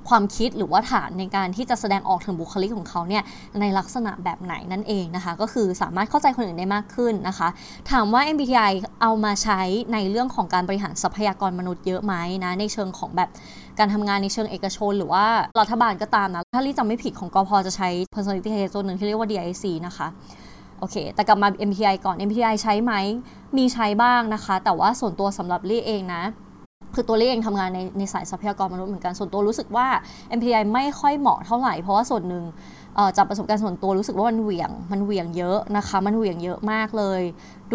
[0.09, 3.23] ความคิดหรือว่าฐานในการที่จะแสดงออกถึงบุคลิกของเขาเนี่ย
[3.59, 7.47] ในลักษณะแบบไหนนั่นเองนะคะ ก็คือสามารถเข้าใจคนอื่นได้มากขึ้นนะคะ
[7.91, 8.71] ถามว่า MBTI
[9.01, 9.61] เอามาใช้
[9.93, 13.29] ในเรื่องของการบริหารทรัพยากรมนุษย์เยอะไหมนะในเชิงของแบบ
[13.79, 15.25] การทำงานในเชิงเอกชน หรือว่า
[15.59, 19.65] รัฐบาลก็ตามนะ ถ้าลี่จำไม่ผิดของกอพจะใช้ personality test ตัวหนึ่งที่เรียกว่า D.I.C.
[19.87, 20.07] นะคะ
[20.79, 22.93] โอเค แต่กลับมา MBTI ก่อน MBTI ใช้ไหม
[23.57, 26.23] มีใช้บ้างนะคะ แต่ว่าส่วนตัวสำหรับลี่เองนะ
[26.97, 29.87] คือตัวเลขเองทำงานในในสายทรัพยากรมนุษย์เหมือนกันส่วนตัวรู้สึกว่า
[30.37, 32.43] MPI ไม่ค่อยเหมาะเท่าไหร่เพราะว่าส่วนหนึ่ง
[33.17, 37.21] จากประสบการณ์ส่วนตัวรู้สึกว่ามันเหวี่ยง มันเหวี่ยงเยอะนะคะ มันเหวี่ยงเยอะมากเลย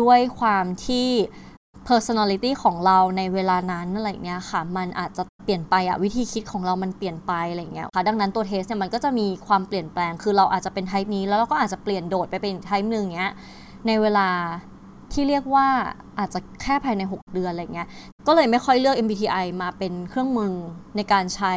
[0.00, 1.08] ด้วยความที่
[1.88, 13.32] personality ของเราในเวลานั้นอะไรเงี้ยค่ะ มันอาจจะเปลี่ยนไปอะวิธีคิดของเรามันเปลี่ยนไปอะไรเงี้ยค่ะ ดังนั้นตัว test เนี่ยมันก็จะมีความเปลี่ยนแปลง คือเราอาจจะเป็น type นี้แล้วเราก็อาจจะเปลี่ยนโดดไปเป็น type หนึ่งเงี้ย
[13.87, 14.28] ในเวลา
[15.12, 15.66] ที่เรียกว่า
[16.18, 17.88] อาจจะแค่ภายใน 6 เดือนอะไรเงี้ย
[18.27, 20.55] ก็เลยไม่ค่อยเลือก MBTI มาเป็นเครื่องมือ
[20.96, 21.55] ในการใช้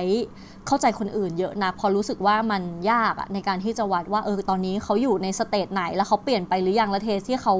[0.67, 7.53] เข้าใจคนอื่นเยอะนะพอรู้สึกว่ามันยากอะในการที่จะวัดว่าเออตอนนี้เขาอยู่ใน stage ไหน แล้วเขาเปลี่ยนไปหรือยังแล้ว test ที่เขา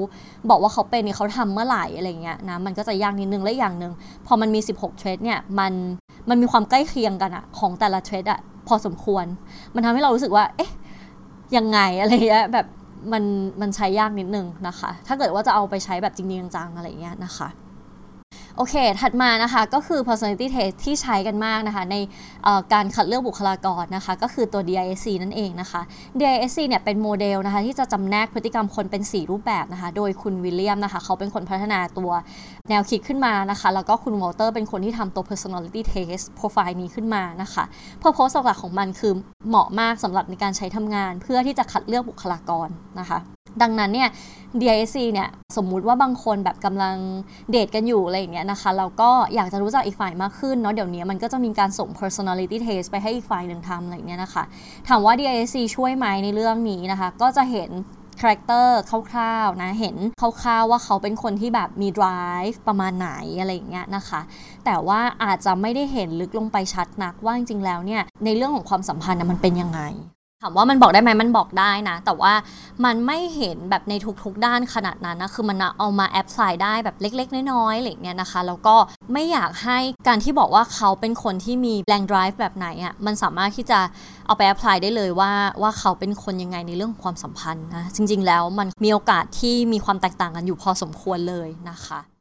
[0.50, 3.94] บอกว่าเขาเป็นนี่เขาทำเมื่อไหร่อะไรเงี้ยนะมันก็จะยากนิดนึงและอย่างหนึ่ง
[4.28, 5.74] พอมันมี 16 เทรดเนี่ยมัน
[6.30, 9.26] มันมีความใกล้เคียงกันอะของแต่ละเทรดอะพอสมควร
[9.76, 10.72] มันทำให้เรารู้สึกว่าเอ๊ะ
[11.58, 12.66] ยังไงอะไรเงี้ยแบบ
[13.14, 13.24] มัน
[13.62, 17.50] มันใช้ยากนิดนึงนะคะ ถ้าเกิดว่าจะเอาไปใช้แบบจริงจังอะไรเงี้ยนะคะ
[18.58, 21.96] โอเค ถัดมานะคะก็คือ personality test ที่ใช้กันมากนะคะ ใน
[22.74, 25.82] การคัดเลือกบุคลากรนะคะ ก็คือตัว DISC นั่นเองนะคะ
[26.20, 32.12] DISC เนี่ยเป็นโมเดลนะคะ ที่จะจำแนกพฤติกรรมคนเป็น 4 รูปแบบนะคะ โดยคุณวิลเลียมนะคะ เขาเป็นคนพัฒนาตัว
[32.70, 37.64] แนวคิดขึ้นมานะคะ แล้วก็คุณวอลเตอร์เป็นคนที่ทำตัว personality test profile นี้ขึ้นมานะคะ
[38.00, 39.14] purpose หลักของมันคือ
[39.50, 42.68] เหมาะมากสำหรับในการใช้ทำงาน เพื่อที่จะคัดเลือกบุคลากร
[43.00, 43.20] นะคะ
[43.62, 44.10] ดังนั้นเนี่ย
[44.62, 46.96] DISC เนี่ยสมมุติว่าบางคนแบบกำลัง
[47.52, 54.44] เดทกันอยู่อะไรอย่างเงี้ยนะคะเราก็อยากจะรู้จักอีกฝ่ายมากขึ้นเนาะเดี๋ยวนี้มันก็จะมีการส่ง personality test ไปให้อีกฝ่ายหนึ่งทำอะไรอย่างเงี้ยนะคะ
[54.88, 57.72] ถามว่า DISC ช่วยไหมในเรื่องนี้นะคะ ก็จะเห็น
[58.22, 58.80] character
[59.12, 64.22] คร่าวๆนะ เห็นคร่าวๆว่าเขาเป็นคนที่แบบมี drive ประมาณไหนอะไรอย่างเงี้ยนะคะ
[64.66, 69.82] แต่ว่าอาจจะไม่ได้เห็นลึกลงไปชัดนักว่าจริงๆแล้วเนี่ยในเรื่องของความสัมพันธ์มันเป็นยังไง
[70.46, 72.34] ถามว่ามันบอกได้ไหมมันบอกได้นะ แต่ว่า
[72.86, 78.76] มันไม่เห็นแบบในทุกๆด้านขนาดนั้นนะ คือมันเอามา apply ได้แบบเล็กๆ น้อยๆอะไรเงี้ยนะคะ แล้วก็
[79.14, 83.80] ไม่อยากให้การที่บอกว่าเขาเป็นคนที่มีแรง drive แบบไหนอะ่ะ มันสามารถที่จะ
[84.26, 85.32] เอาไปแอพพลายได้เลยว่า
[85.62, 92.15] ว่าเขาเป็นคนยังไงในเรื่องของความสัมพันธ์นะ จริงๆแล้วมันมีโอกาสที่มีความแตกต่างกันอยู่พอสมควรเลยนะคะ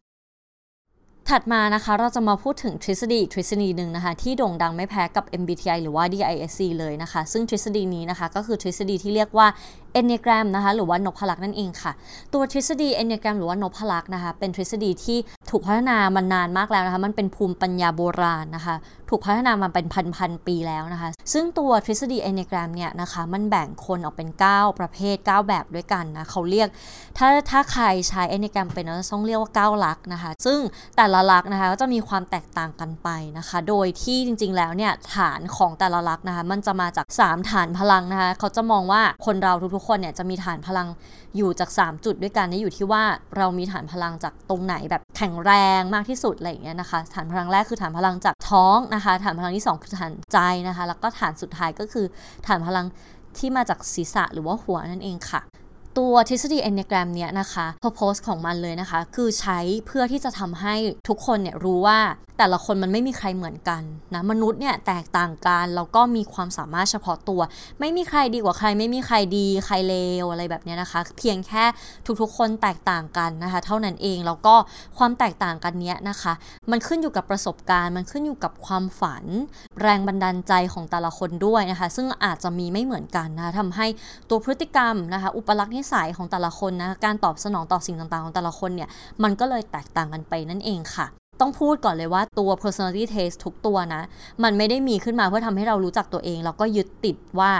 [1.30, 9.46] ถัดมานะคะเราจะมาพูดถึงทฤษฎีทฤษฎีหนึ่งนะคะ ที่โด่งดังไม่แพ้กับ MBTI หรือว่า DISC เลยนะคะ ซึ่งทฤษฎีนี้นะคะ ก็คือทฤษฎีที่เรียกว่า
[9.98, 11.92] Enneagram นะคะหรือว่านพลักษ์นั่นเองค่ะ
[12.34, 15.18] ตัวทฤษฎี Enneagram หรือว่านพลักษ์นะคะเป็นทฤษฎีที่
[15.50, 18.76] ถูกพัฒนามานานมากแล้วนะคะมันเป็นภูมิปัญญาโบราณนะคะ
[19.10, 19.86] ถูกพัฒนามาเป็น
[20.18, 26.68] พันๆปีแล้วนะคะ ซึ่งตัวทฤษฎี Enneagram เนี่ยนะคะมันแบ่งคนออกเป็น 9 ประเภท 9 แบบด้วยกันนะเขาเรียก
[27.18, 30.58] ถ้าถ้าใครใช้ Enneagram เป็นเราต้องเรียกว่า 9 ลักษณ์นะคะ ซึ่ง
[30.96, 40.88] แต่ละลักษณ์นะคะก็จะมีความแตกต่างกันไปนะคะ โดยที่จริงๆแล้วเนี่ยฐานของแต่ละลักษณ์นะคะมันจะมาจาก 3 ฐานพลังนะคะเขาจะมองว่าคนเราทุกๆคนเนี่ยจะมีฐานพลัง
[41.36, 43.02] อยู่จาก 3 จุดด้วยกันนี่อยู่ที่ว่า
[43.36, 52.06] เรามีฐานพลังจากตรงไหนแบบแข็งแรงมากที่สุดอะไรอย่างเงี้ยนะคะ ฐานพลังแรกคือฐานพลังจากท้องนะคะ ฐานพลังที่ 2 คือฐานใจนะคะ แล้วก็ฐานสุดท้ายก็คือ
[52.46, 52.86] ฐานพลัง
[53.38, 55.40] ที่มาจากศีรษะหรือว่าหัวนั่นเองค่ะ
[55.98, 60.74] ตัวทฤษฎี Enneagram เนี่ยนะคะ purpose ของมันเลยนะคะ คือใช้เพื่อที่จะทำให้
[61.08, 61.98] ทุกคนเนี่ยรู้ว่า
[62.38, 63.82] แต่ละคนมันไม่มีใครเหมือนกัน
[64.14, 67.40] นะมนุษย์เนี่ยแตกต่างกันแล้วก็มีความสามารถเฉพาะตัว
[67.80, 71.64] ไม่มีใครดีกว่าใคร ไม่มีใครดีใครเลวอะไรแบบนี้นะคะ เพียงแค่
[72.20, 74.54] ทุกๆ คนแตกต่างกันนะคะ เท่านั้นเองแล้วก็
[74.98, 76.32] ความแตกต่างกันเนี้ยนะคะ
[76.70, 79.24] มันขึ้นอยู่กับประสบการณ์ มันขึ้นอยู่กับความฝัน
[79.82, 83.86] แรงบันดาลใจของแต่ละคนด้วยนะคะ ซึ่งอาจจะมีไม่เหมือนกันนะคะทำให้
[84.30, 88.88] ตัวพฤติกรรมนะคะ อุปลักษณ์นิสัยของแต่ละคนนะการตอบสนองต่อสิ่งต่างๆ ของแต่ละคนเนี่ย
[89.22, 91.06] มันก็เลยแตกต่างกันไปนั่นเองค่ะ
[91.40, 94.02] ต้องพูดก่อนเลยว่าตัว personality test ทุกตัวนะ
[94.42, 97.52] มันไม่ได้มีขึ้นมาเพื่อทำให้เรารู้จักตัวเอง แล้วก็ยึดติดว่า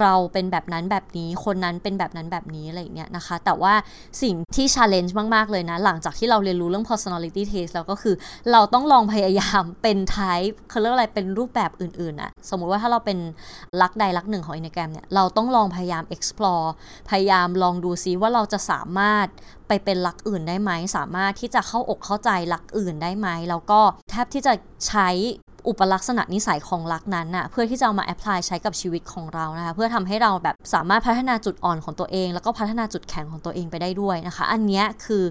[0.00, 3.74] เราเป็นแบบนั้นแบบนี้ คนนั้นเป็นแบบนั้นแบบนี้อะไรเงี้ยนะคะ แต่ว่า
[4.22, 8.14] สิ่งที่ challenge มาก ๆ เลยนะ หลังจากที่เราเรียนรู้เรื่อง personality test แล้วก็คือ
[8.52, 13.18] เราต้องลองพยายามเป็น type เขาเรียกอะไรเป็นรูปแบบอื่นๆอะสมมุติว่าถ้าเราเป็น
[13.80, 16.66] ลักใดลักหนึ่งของ Enneagram เนี่ย เราต้องลองพยายาม explore
[17.10, 19.26] พยายามลองดูซิว่าเราจะสามารถ
[19.68, 24.52] ไปเป็นลักอื่นได้ไหม สามารถที่จะเข้าอกเข้าใจลักอื่นได้ไหม แล้วก็แทบที่จะ
[24.88, 25.08] ใช้
[25.68, 35.24] อุปลักษณะนิสัยของลักนั้นน่ะเพื่อที่จะเอามาแอพพลายใช้กับชีวิตของเรานะคะเพื่อทำให้เราแบบสามารถพัฒนาจุดอ่อนของตัวเอง แล้วก็พัฒนาจุดแข็งของตัวเองไปได้ด้วยนะคะ อันนี้คือ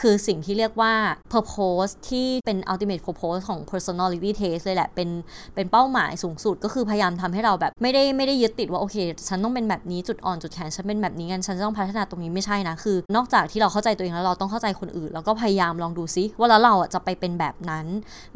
[0.00, 0.92] คือสิ่งที่เรียกว่า
[1.32, 5.08] purpose ที่เป็น ultimate purpose ของ personality test เลยแหละ เป็น
[5.54, 8.96] เป็นเป้าหมายสูงสุด ก็คือพยายามทำให้เราแบบไม่ได้ไม่ได้ยึดติดว่าโอเค
[9.28, 17.86] ฉันต้องเป็นแบบนี้จุดอ่อนจุดแข็งฉันเป็นแบบนี้งั้นฉันต้องพัฒนาตรงนี้ไม่ใช่นะ คือ นอกจากที่เราเข้าใจตัวเองแล้วเราต้องเข้าใจคนอื่น แล้วก็พยายามลองดูซิว่าแล้วเราจะไปเป็นแบบนั้น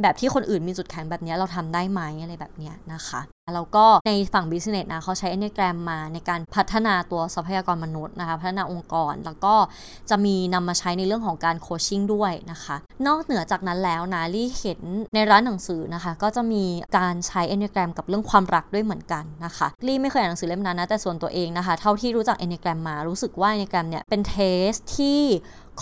[0.03, 3.21] แบบที่คนอื่นมีจุดแข็งแบบนี้เราทำได้ไหมอะไรแบบเนี้ยนะคะ
[3.55, 9.55] แล้วก็ในฝั่ง business นะเขาใช้ Enneagram มาในการพัฒนาตัวทรัพยากรมนุษย์นะคะ พัฒนาองค์กร แล้วก็
[10.11, 14.81] จะมีนำมาใช้ในเรื่องของการโคชชิ่งด้วยนะคะ นอกเหนือจากนั้นแล้วนะลี่เห็น
[15.15, 16.65] ในร้านหนังสือนะคะ ก็จะมี
[16.99, 24.37] การใช้ Enneagram กับเรื่องความรักด้วยเหมือนกันนะคะลี่ไม่เคยอ่านหนังสือเล่มนั้นนะแต่ส่วนตัวเองนะคะ เท่าที่รู้จัก Enneagram มารู้สึกว่า Enneagram เนี่ยเป็นเท
[24.69, 25.21] สที่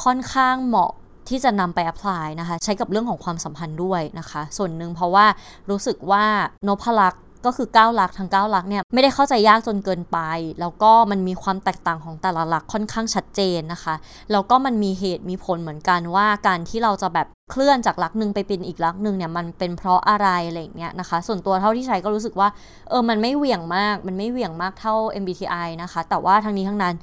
[0.03, 0.93] ค่อนข้างเหมาะ
[1.31, 5.27] ที่จะนำไปแอพพลายนะคะ ใช้กับเรื่องของความสัมพันธ์ด้วยนะคะ ส่วนหนึ่งเพราะว่า
[5.71, 6.25] รู้สึกว่า
[6.69, 10.19] นพลักษ ก็คือ9หลักทั้ง9หลักเนี่ยไม่ได้เข้าใจยากจนเกินไป
[10.61, 13.95] แล้วก็มันมีความแตกต่างของแต่ละหลักค่อนข้างชัดเจนนะคะ
[14.33, 22.49] แล้วก็มันมีเหตุมีผลเหมือนกันว่าการที่เราจะแบบเคลื่อนจากลักหนึ่งไปเป็นอีกลักหนึ่งเนี่ยมันเป็นเพราะอะไรอะไรเงี้ยนะคะ ส่วนตัวเท่าที่ใช้ก็รู้สึกว่า
[22.89, 26.95] เออมันไม่เหวี่ยงมาก มันไม่เหวี่ยงมากเท่า MBTI นะคะ แต่ว่าทั้งนี้ทั้งนั้น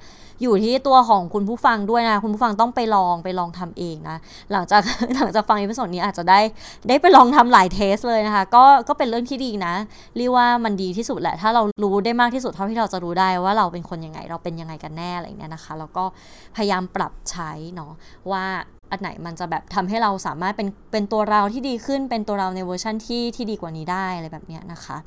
[0.41, 4.17] อยู่ที่ตัวของคุณผู้ฟังด้วยนะ คุณผู้ฟังต้องไปลองไปลองทำเองนะ
[4.51, 4.81] หลังจาก
[5.15, 6.39] หลังจากฟัง episode นี้อาจจะได้
[6.87, 9.73] ได้ไปลองทำหลาย test เลยนะคะ ก็ก็เป็นเรื่องที่ดีนะ
[10.17, 16.03] เรียกว่ามันดีที่สุดแหละ ถ้าเรารู้ได้มากที่สุดเท่าที่เราจะรู้ได้ว่าเราเป็นคนยังไง เราเป็นยังไงกันแน่อะไรเงี้ยนะคะ แล้วก็
[16.55, 17.91] พยายามปรับใช้เนาะ
[18.31, 18.45] ว่า
[18.91, 24.97] อันไหนมันจะแบบทำให้เราสามารถเป็นเป็นตัวเราที่ดีขึ้นเป็นตัวเราในเวอร์ชั่นที่ที่ดีกว่านี้ได้อะไรแบบเนี้ยนะคะ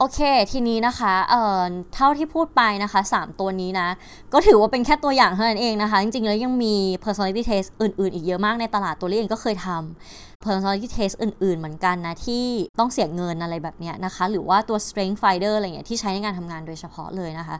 [0.00, 0.20] โอเค
[0.52, 3.88] ทีนี้นะคะ เอ่อ เท่าที่พูดไปนะคะ 3 ตัวนี้นะ
[4.32, 12.44] ก็ถือว่าเป็นแค่ตัวอย่างเท่านั้นเองนะคะ จริงๆ แล้วยังมี personality test อื่นๆ อีกเยอะมากในตลาดตัวเองก็เคยทำ personality test อื่นๆ เหมือนกันนะ ที่
[12.78, 17.56] ต้องเสียเงินอะไรแบบเนี้ยนะคะ หรือว่าตัว strength finder อะไรเงี้ยที่ใช้ในการทำงานโดยเฉพาะเลยนะคะ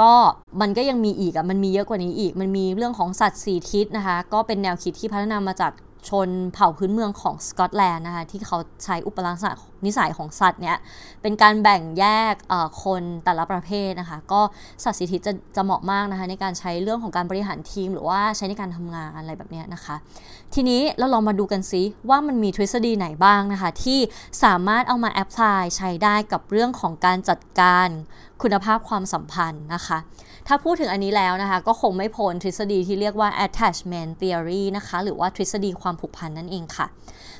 [0.00, 0.12] ก็
[0.60, 5.72] มันก็ยังมีอีกอะมันมีเยอะกว่านี้อีก มันมีเรื่องของสัตว์สีทิศนะคะ ก็เป็นแนวคิดที่พัฒนามาจาก
[6.08, 9.52] ชนเผ่าพื้นเมืองของสกอตแลนด์นะคะที่เขาใช้อุปลักษณะ
[9.86, 10.76] นิสัยของสัตว์เนี่ย
[11.22, 12.34] เป็นการแบ่งแยก
[12.84, 14.40] คนแต่ละประเภทนะคะก็
[14.84, 19.96] สัตว์สิทธิจะจะเหมาะมากนะคะในการใช้เรื่องของการบริหารทีม หรือว่าใช้ในการทำงานอะไรแบบนี้นะคะ
[20.54, 23.98] ทีนี้เราลองมาดูกันซิว่ามันมีทฤษฎีไหนบ้างนะคะที่
[24.44, 27.88] สามารถเอามาแอพพลายใช้ได้กับเรื่องของการจัดการ
[28.42, 29.98] คุณภาพความสัมพันธ์นะคะ
[30.52, 36.86] ถ้าพูดถึงอันนี้แล้วนะคะ ก็คงไม่พ้นทฤษฎีที่เรียกว่า attachment theory นะคะ หรือว่าทฤษฎีความผูกพันนั่นเองค่ะ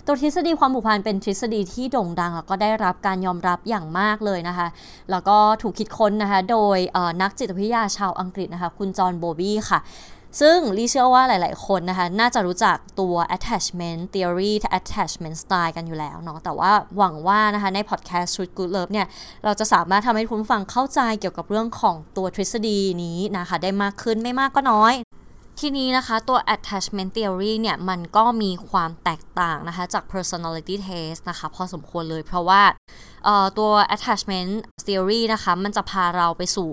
[0.06, 4.68] ตัวทฤษฎีความผูกพันเป็นทฤษฎีที่โด่งดัง แล้วก็ได้รับการยอมรับอย่างมากเลยนะคะ
[5.10, 6.78] แล้วก็ถูกคิดค้นนะคะ โดย
[7.22, 9.78] นักจิตวิทยาชาวอังกฤษนะคะ คุณจอห์นโบบี้ค่ะ
[10.40, 19.06] ซึ่งลีเชื่อว่าหลาย ๆ คนนะคะ น่าจะรู้จักตัว attachment theory attachment style กันอยู่แล้วเนาะ แต่ว่าหวังว่านะคะใน podcast Truth Good Love เนี่ย
[19.44, 24.94] เราจะสามารถทำให้คุณฟังเข้าใจเกี่ยวกับเรื่องของตัวทฤษฎีนี้นะคะ ได้มากขึ้นไม่มากก็น้อย
[25.64, 32.62] ทีนี้นะคะตัว attachment theory เนี่ย มันก็มีความแตกต่างนะคะ จาก personality test นะคะ พอสมควรเลยเพราะว่า
[33.58, 34.52] ตัว attachment
[34.86, 36.68] theory นะคะ มันจะพาเราไปสู่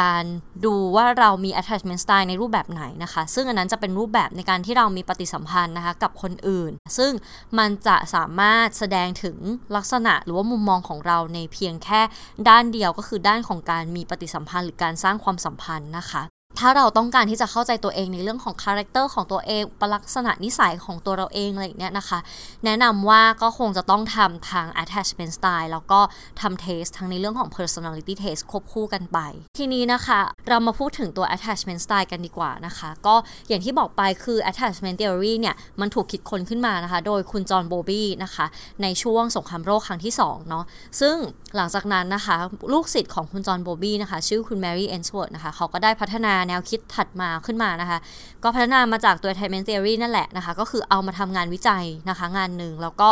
[0.00, 0.24] การ
[0.64, 7.12] ดูว่าเรามี attachment style ในรูปแบบไหนนะคะ ซึ่งอันนั้นจะเป็นรูปแบบในการที่เรามีปฏิสัมพันธ์นะคะ กับคนอื่น ซึ่ง
[7.58, 9.36] มันจะสามารถแสดงถึง
[9.76, 12.00] ลักษณะหรือว่ามุมมองของเราในเพียงแค่
[12.48, 16.24] ด้านเดียวก็คือด้านของการมีปฏิสัมพันธ์หรือการสร้างความสัมพันธ์นะคะ
[16.58, 22.18] ถ้าเราต้องการที่จะเข้าใจตัวเองในเรื่องของ character ของตัวเองลักษณะนิสัยของตัวเราเองอะไรอย่างเงี้ยนะคะ
[22.64, 26.00] แนะนำว่าก็คงจะต้องทำทาง attachment style แล้วก็
[26.40, 29.18] ทำ test ทั้งในเรื่องของ personality test ควบคู่กันไป
[29.58, 33.14] ทีนี้นะคะ เรามาพูดถึงตัว attachment style กันดีกว่านะคะ ก็
[33.48, 38.46] อย่างที่บอกไปคือ attachment theory เนี่ย มันถูกคิดค้นขึ้นมานะคะ โดยคุณจอห์นโบลบี้นะคะ
[38.82, 40.64] ในช่วงสงครามโลกครั้งที่2เนาะ
[41.00, 41.16] ซึ่ง
[41.56, 42.36] หลังจากนั้นนะคะ
[42.72, 47.98] ลูกศิษย์ของคุณ John Bowlby นะคะ ชื่อคุณ Mary Ainsworth นะคะเขาก็ได้พัฒนาแนวคิดถัดมาขึ้นมานะคะ
[48.42, 53.08] ก็พัฒนามาจากตัว Attachment Theory นั่นแหละนะคะ ก็คือเอามาทำงานวิจัยนะคะงานหนึ่ง แล้วก็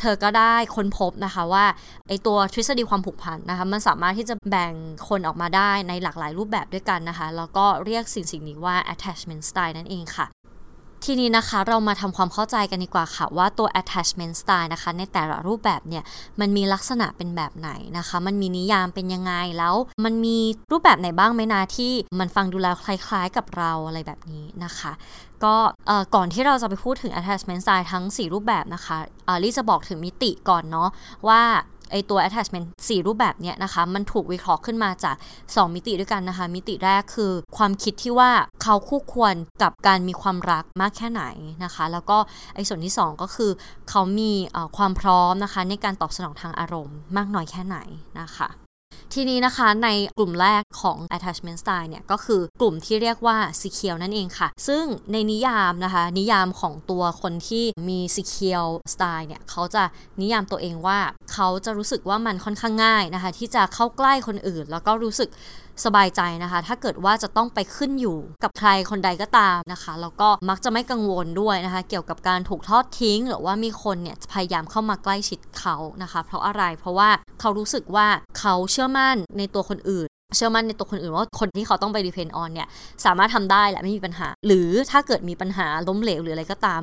[0.00, 1.64] เธอก็ได้ค้นพบนะคะว่า
[2.08, 4.72] ไอ้ตัวทฤษฎีความผูกพันนะคะ มันสามารถที่จะแบ่ง
[5.08, 10.26] คนออกมาได้ในหลากหลายรูปแบบด้วยกันนะคะ แล้วก็เรียกสิ่งสิ่งนี้ว่า attachment style นั่นเองค่ะ
[11.04, 16.04] ทีนี้นะคะเรามาทำความเข้าใจกันดีกว่าค่ะ ว่าตัว attachment style นะคะ ในแต่ละรูปแบบเนี่ย
[16.40, 20.38] มันมีลักษณะเป็นแบบไหนนะคะ มันมีนิยามเป็นยังไงแล้ว มันมี
[20.72, 24.92] รูปแบบไหนบ้างไหมนะที่มันฟังดูแล้วคล้ายๆกับเราอะไรแบบนี้นะคะ
[25.44, 25.54] ก็
[26.14, 28.96] ก่อนที่เราจะไปพูดถึง attachment style ทั้ง 4 รูปแบบนะคะ
[29.42, 30.88] ลี่จะบอกถึงมิติก่อนเนาะ
[31.28, 31.42] ว่า
[31.90, 38.30] ไอตัว attachment 4 รูปแบบเนี้ยนะคะ มันถูกวิเคราะห์ขึ้นมาจาก 2 มิติด้วยกันนะคะ มิติแรกคือ ความคิดที่ว่า
[38.62, 41.24] เขาคู่ควรกับการมีความรักมากแค่ไหน
[41.64, 42.18] นะคะ แล้วก็
[42.54, 43.50] ไอส่วนที่ 2 ก็คือ
[43.90, 44.32] เขามี
[44.76, 47.78] ความพร้อมนะคะ ในการตอบสนองทางอารมณ์มากน้อยแค่ไหน
[48.20, 48.48] นะคะ
[49.14, 59.82] ทีนี้นะคะในกลุ่มแรกของ attachment style เนี่ยก็คือกลุ่มที่เรียกว่า secure นั่นเองค่ะ ซึ่งในนิยามนะคะ นิยามของตัวคนที่มี secure style เนี่ยเขาจะ
[60.20, 60.98] นิยามตัวเองว่า
[61.32, 65.28] เขาจะรู้สึกว่ามันค่อนข้างง่ายนะคะ ที่จะเข้าใกล้คนอื่น แล้วก็รู้สึก
[65.84, 77.10] สบายใจนะคะ ถ้าเกิดว่าจะต้องไปขึ้นอยู่กับใครคนใดก็ตามนะคะ แล้วก็มักจะไม่กังวลด้วยนะคะ เกี่ยวกับการถูกทอดทิ้ง หรือว่ามีคนเนี่ยพยายามเข้ามาใกล้ชิดเขานะคะ เพราะอะไรเพราะว่า
[77.40, 78.06] เขารู้สึกว่า
[78.38, 82.68] เขาเชื่อมั่นในตัวคนอื่นเชื่อมั่นในตัวคนอื่นว่าคนที่เขาต้องไปดีเพนออนเนี่ย
[83.04, 86.80] สามารถทำได้แหละไม่มีปัญหา หรือถ้าเกิดมีปัญหาล้มเหลวหรืออะไรก็ตาม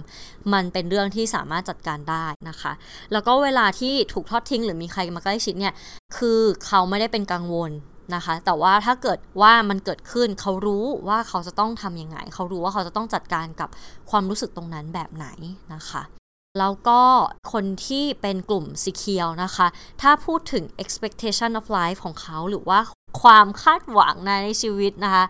[0.53, 2.71] มันเป็นเรื่องที่สามารถจัดการได้นะคะ
[3.11, 5.73] แล้วก็เวลาที่ถูกทอดทิ้ง หรือมีใครมาใกล้ชิดเนี่ย
[6.17, 7.71] คือเขาไม่ได้เป็นกังวล
[8.15, 13.69] นะคะ แต่ว่าถ้าเกิดว่ามันเกิดขึ้นเขารู้ว่าเขาจะต้องทำยังไง เขารู้ว่าเขาจะต้องจัดการกับ
[14.09, 15.27] ความรู้สึกตรงนั้นแบบไหน
[15.73, 16.01] นะคะ
[16.59, 17.01] แล้วก็
[17.53, 19.67] คนที่เป็นกลุ่มสีเคียวนะคะ
[20.01, 22.79] ถ้าพูดถึง expectation of life ของเขาหรือว่า
[23.21, 25.25] ความคาดหวังในชีวิตนะคะ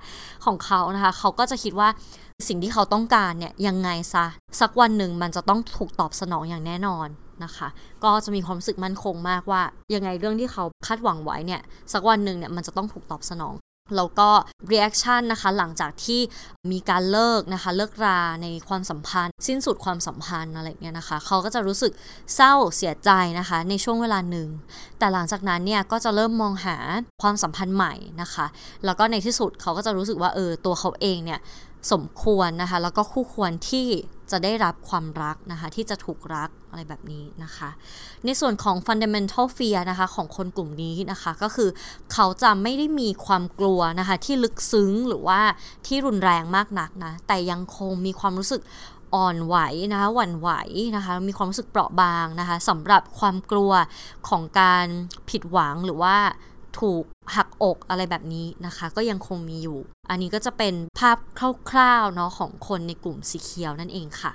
[0.46, 1.90] ของเขานะคะ เขาก็จะคิดว่า
[2.48, 4.26] สิ่งที่เขาต้องการเนี่ยยังไงซะ
[4.60, 7.08] สักวันหนึ่งมันจะต้องถูกตอบสนองอย่างแน่นอน
[7.44, 7.68] นะคะ
[8.04, 9.62] ก็จะมีความรู้สึกมั่นคงมากว่า
[9.94, 11.62] ยังไงเรื่องที่เขาคาดหวังไว้เนี่ย
[11.94, 13.56] สักวันหนึ่งเนี่ยมันจะต้องถูกตอบสนอง
[13.98, 14.30] แล้วก็
[14.72, 16.22] reaction นะคะหลังจากที่
[16.72, 21.92] มีการเลิกนะคะ เลิกราในความสัมพันธ์ สิ้นสุดความสัมพันธ์อะไรเงี้ยนะคะ เขาก็จะรู้สึก
[22.36, 24.50] เศร้าเสียใจนะคะ ในช่วงเวลาหนึ่ง
[25.00, 26.78] แต่หลังจากนั้นเนี่ยก็จะเริ่มมองหา
[27.22, 28.46] ความสัมพันธ์ใหม่นะคะ
[28.86, 31.40] แล้วก็ในที่สุดเขาก็จะรู้สึกว่าเออตัวเขาเองเนี่ย
[31.92, 33.88] สมควรนะคะ แล้วก็คู่ควรที่
[34.32, 37.70] จะได้รับความรักนะคะ ที่จะถูกรักอะไรแบบนี้นะคะ
[38.26, 41.70] ในส่วนของ fundamental fear นะคะของคนกลุ่มนี้นะคะก็คือ
[42.14, 45.40] เขาจะไม่ได้มีความกลัวนะคะที่ลึกซึ้งหรือว่า
[45.88, 48.62] ที่รุนแรงมากนักนะแต่ยังคงมีความรู้สึก
[49.16, 49.58] อ่อนไหว
[49.92, 50.50] นะคะหวั่นไหว
[50.96, 53.72] นะคะมีความรู้สึกเปราะบางนะคะสำหรับความกลัว
[54.30, 54.86] ของการ
[55.30, 56.16] ผิดหวังหรือว่า
[56.80, 57.04] ถูก
[57.36, 61.18] หักอกอะไรแบบนี้นะคะ ก็ยังคงมีอยู่ อันนี้ก็จะเป็นภาพ
[61.70, 64.34] คร่าวๆเนาะของคนในกลุ่มสีเขียวนั่นเองค่ะ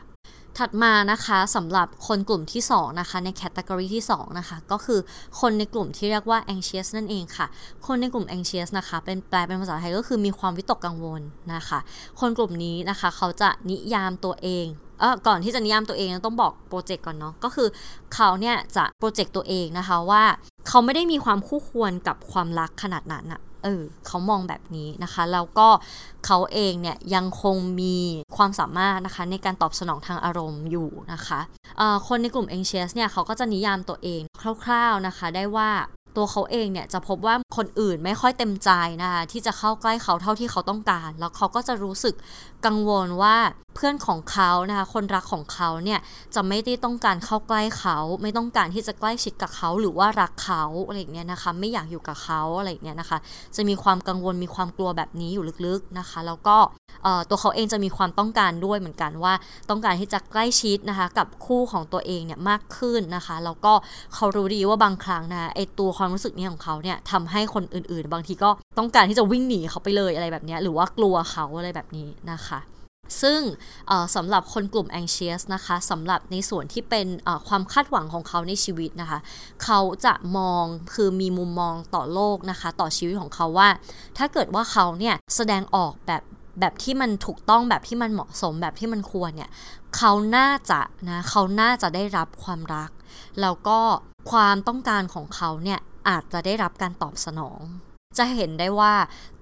[0.58, 5.00] ถัดมานะคะสำหรับคนกลุ่มที่ 2 นะคะ ในแคตตากรีที่ 2 นะคะ ก็คือ
[5.40, 7.46] คนในกลุ่มที่เรียกว่า anxious นั่นเองค่ะ
[7.86, 11.22] คนในกลุ่ม anxious นะคะ เป็นแปลเป็นภาษาไทยก็คือมีความวิตกกังวล
[11.54, 11.78] นะคะ
[12.20, 14.66] คนกลุ่มนี้นะคะ เขาจะนิยามตัวเอง
[15.00, 17.68] เออก่อนที่จะนิยามตัวเองต้องบอกโปรเจกต์ก่อนเนาะก็คือ
[18.14, 20.22] เขาเนี่ยจะโปรเจกต์ตัวเองนะคะว่า
[20.68, 25.68] เขาไม่ได้มีความคู่ควรกับความรักขนาดนั้นอะเออเขามองแบบนี้นะคะ แล้วก็
[26.26, 27.96] เขาเองเนี่ยยังคงมี
[28.36, 31.40] ความสามารถนะคะในการตอบสนองทางอารมณ์อยู่นะคะ
[32.08, 34.22] คนในกลุ่ม anxious เนี่ยเขาก็จะนิยามตัวเอง
[34.64, 35.70] คร่าวๆนะคะ ได้ว่า
[36.16, 38.70] ตัวเขาเองเนี่ยจะพบว่าคนอื่นไม่ค่อยเต็มใจ
[39.02, 42.14] นะคะที่จะเข้าใกล้เขาเท่าที่เขาต้องการ แล้วเขาก็จะรู้สึก
[42.66, 43.36] กังวลว่า
[43.74, 46.00] เพื่อนของเขานะคะคนรักของเขาเนี่ย
[46.34, 53.18] จะไม่ได้ต้องการเข้าใกล้เขา ไม่ต้องการที่จะใกล้ชิดกับเขาหรือว่ารักเขาอะไรเงี้ยนะคะไม่อยากอยู่กับเขาอะไรเงี้ยนะคะ
[53.56, 56.56] จะมีความกังวลมีความกลัวแบบนี้อยู่ลึกๆนะคะ แล้วก็
[57.28, 59.34] ตัวเขาเองจะมีความต้องการด้วยเหมือนกันว่า
[59.70, 63.72] ต้องการที่จะใกล้ชิดนะคะกับคู่ของตัวเองเนี่ยมากขึ้นนะคะแล้วก็
[64.14, 72.60] เขารู้ดีว่าบางครั้งนะไอตัวความรู้สึกนี้ของเขาเนี่ยทำให้คนอื่นๆ บางทีก็ต้องการที่จะวิ่งหนีเขาไปเลยอะไรแบบนี้หรือว่ากลัวเขาอะไรแบบนี้นะคะ
[73.22, 73.40] ซึ่ง
[74.14, 77.06] สำหรับคนกลุ่ม anxious นะคะสำหรับในส่วนที่เป็น
[77.48, 79.18] ความคาดหวังของเขาในชีวิตนะคะ
[79.64, 83.68] เขาจะมองคือมีมุมมองต่อโลกนะคะ ต่อชีวิตของเขาว่า
[84.18, 86.22] ถ้าเกิดว่าเขาเนี่ยแสดงออกแบบ
[86.60, 89.50] แบบที่มันถูกต้องแบบที่มันเหมาะสมแบบที่มันควรเนี่ย
[89.96, 92.90] เขาน่าจะนะเขาน่าจะได้รับความรัก
[93.40, 93.78] แล้วก็
[94.32, 97.60] ความต้องการของเขาเนี่ย อาจจะได้รับการตอบสนอง
[98.18, 98.92] จะเห็นได้ว่า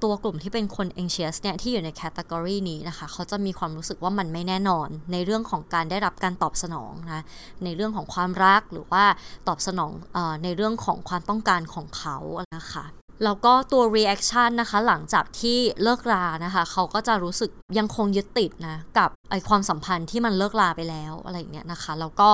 [0.03, 7.23] ตัวกลุ่มที่เป็นคน anxious เนี่ยที่อยู่ในแคตตากรีนี้นะคะ เขาจะมีความรู้สึกว่ามันไม่แน่นอน ในเรื่องของการได้รับการตอบสนองนะ
[7.64, 9.05] ในเรื่องของความรักหรือว่า
[9.49, 12.16] ตอบสนองอในเรื่องของความต้องการของเขา
[12.57, 12.85] นะคะ
[13.25, 22.29] แล้วก็ตัว reaction นะคะหลังจากที่เลิกรานะคะ เขาก็จะรู้สึกยังคงยึดติดนะ กับไอความสัมพันธ์ที่มันเลิกราไปแล้วอะไรเงี้ยนะคะ แล้วก็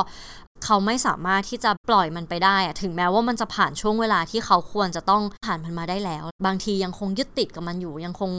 [0.64, 8.30] เขาไม่สามารถที่จะปล่อยมันไปได้อะถึงแม้ว่ามันจะผ่านช่วงเวลาที่เขาควรจะต้องผ่านมันมาได้แล้ว บางทียังคงยึดติดกับมันอยู่ ยังคง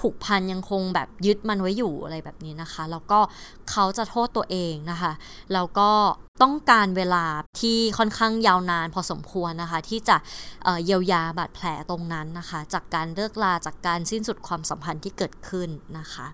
[0.00, 3.18] ผูกพันยังคงแบบยึดมันไว้อยู่อะไรแบบนี้นะคะ แล้วก็
[3.70, 5.12] เขาจะโทษตัวเองนะคะ
[5.52, 5.90] แล้วก็
[6.42, 7.24] ต้องการเวลา
[7.60, 10.16] ที่ค่อนข้างยาวนานพอสมควรนะคะ ที่จะ
[10.84, 15.68] เยียวยาบาดแผลตรงนั้นนะคะ จากการเลิกลาจากการสิ้นสุดความสัมพันธ์ที่เกิดขึ้น
[15.98, 16.26] นะคะ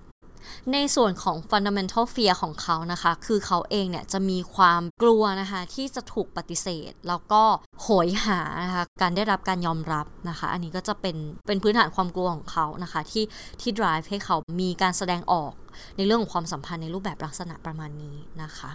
[0.73, 7.43] ในส่วนของ fundamental fear ของเขานะคะ คือเขาเองเนี่ยจะมีความกลัวนะคะที่จะถูกปฏิเสธ แล้วก็
[7.83, 13.25] โหยหานะคะการได้รับการยอมรับนะคะ อันนี้ก็จะเป็นเป็นพื้นฐานความกลัวของเขานะคะที่
[13.61, 15.53] ที่ drive ให้เขามีการแสดงออก
[15.97, 18.71] ในเรื่องของความสัมพันธ์ในรูปแบบลักษณะประมาณนี้นะคะ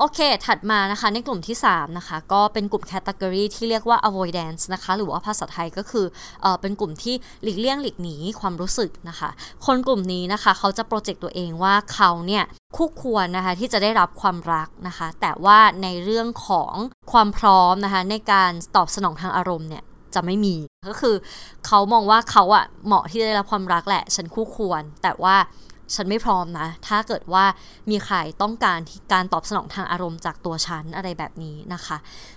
[0.00, 6.06] โอเค ถัดมานะคะในกลุ่มที่ 3 นะคะ ก็เป็นกลุ่มแคตตากรีที่เรียกว่า avoidance นะคะ หรือว่าภาษาไทยก็คือ
[6.42, 9.30] เออเป็นกลุ่มที่หลีกเลี่ยงหลีกหนีความรู้สึกนะคะ
[9.66, 12.44] คนกลุ่มนี้นะคะ เขาจะโปรเจกต์ตัวเองว่าเขาเนี่ย
[12.76, 16.74] คู่ควรนะคะที่จะได้รับความรักนะคะ แต่ว่าในเรื่องของ
[17.12, 19.84] ความพร้อมนะคะในการตอบสนองทางอารมณ์เนี่ย
[20.14, 20.54] จะไม่มี
[20.88, 21.16] ก็คือ
[21.66, 25.36] เขามองว่าเขาอะเหมาะที่จะได้รับความรักแหละ ฉันคู่ควร แต่ว่า
[25.94, 27.44] ฉันไม่พร้อมนะ ถ้าเกิดว่า
[27.90, 28.78] มีใครต้องการ
[29.12, 31.96] การตอบสนองทางอารมณ์จากตัวฉันอะไรแบบนี้นะคะ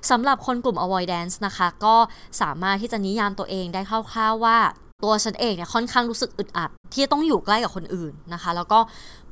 [0.09, 1.95] สำหรับคนกลุ่ม avoidance นะคะ ก็
[2.41, 4.57] สามารถที่จะนิยามตัวเองได้คร่าวๆว่า
[5.03, 8.79] ตัวฉันเองเนี่ยค่อนข้างรู้สึกอึดอัด ที่ต้องอยู่ใกล้กับคนอื่นนะคะ แล้วก็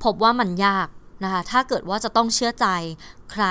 [0.04, 0.88] พบว่ามันยาก
[1.24, 2.68] นะคะ ถ้าเกิดว่าจะต้องเชื่อใจ
[3.32, 3.46] ใคร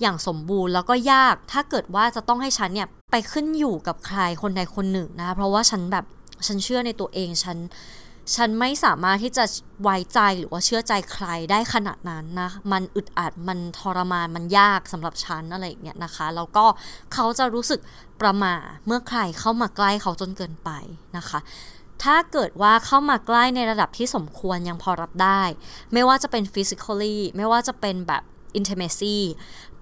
[0.00, 6.04] อย่างสมบูรณ์ แล้วก็ยากถ้าเกิดว่าจะต้องให้ฉันเนี่ยไปขึ้นอยู่กับใครคนใดคนหนึ่งนะคะเพราะว่าฉันแบบ
[6.46, 7.56] ฉันเชื่อในตัวเองฉัน
[8.34, 9.44] ฉันไม่สามารถที่จะ
[9.82, 16.64] ไว้ใจหรือว่าเชื่อใจใครได้ขนาดนั้นนะ มันอึดอัด มันทรมาน มันยากสำหรับฉันอะไรอย่างเงี้ยนะคะ แล้วก็
[17.14, 17.80] เขาจะรู้สึก
[18.20, 18.54] ประมา
[18.86, 20.70] เมื่อใครเข้ามาใกล้เขาจนเกินไป
[21.16, 21.40] นะคะ
[22.02, 25.42] ถ้าเกิดว่าเข้ามาใกล้ในระดับที่สมควรยังพอรับได้
[25.92, 28.22] ไม่ว่าจะเป็น physically ไม่ว่าจะเป็นแบบ
[28.58, 29.16] intimacy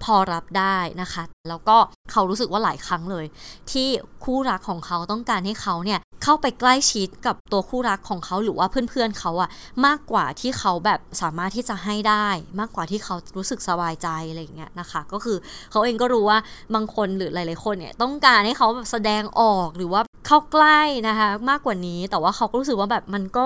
[0.03, 1.77] พอรับได้นะคะ แล้วก็
[2.11, 3.25] เขารู้สึกว่าหลายครั้งเลย
[3.71, 3.87] ที่
[4.23, 9.49] คู่รักของเขาต้องการให้เขาเนี่ย เข้าไปใกล้ชิดกับตัวคู่รักของเขาหรือว่าเพื่อนๆเขาอะ
[9.85, 12.27] มากกว่าที่เขาแบบสามารถที่จะให้ได้
[12.59, 15.37] มากกว่าที่เขารู้สึกสบายใจอะไรอย่างเงี้ยนะคะ ก็คือ
[15.71, 16.39] เขาเองก็รู้ว่า
[16.75, 23.45] บางคนหรือหลายๆคนเนี่ยต้องการให้เขาแบบแสดงออกหรือว่าเข้าใกล้นะคะมากกว่านี้แต่ว่าเขาก็รู้สึกว่าแบบมันก็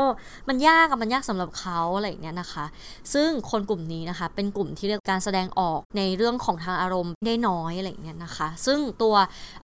[0.50, 2.66] มันยากอะมันยากสำหรับเขาอะไรอย่างเงี้ยนะคะ
[3.14, 9.16] ซึ่งคนกลุ่มนี้นะคะเป็นกลุ่มที่เรียกการแสดงออกในเรื่องของทางอารมณ์ได้น้อยอะไรอย่างเงี้ยนะคะ ซึ่งตัว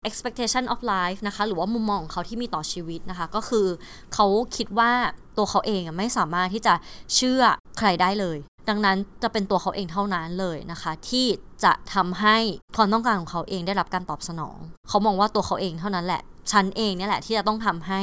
[0.09, 3.67] expectation of life นะคะ หรือว่ามุมมองของเขาที่มีต่อชีวิตนะคะ ก็คือ
[4.15, 4.93] เขาคิดว่า
[5.37, 6.75] ตัวเขาเองไม่สามารถที่จะ
[7.15, 7.43] เชื่อ
[7.79, 8.39] ใครได้เลย
[8.69, 11.27] ดังนั้นจะเป็นตัวเขาเองเท่านั้นเลยนะคะ ที่
[11.65, 12.37] จะทำให้
[12.77, 18.01] ความต้องการของเขาเองได้รับการตอบสนอง เขามองว่าตัวเขาเองเท่านั้นแหละฉันเองเนี่ยแหละที่จะต้องทำให้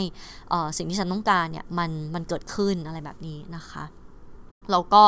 [0.78, 3.84] สิ่งที่ฉันต้องการเนี่ยมันมันเกิดขึ้นอะไรแบบนี้นะคะ
[4.72, 5.04] แล้วก็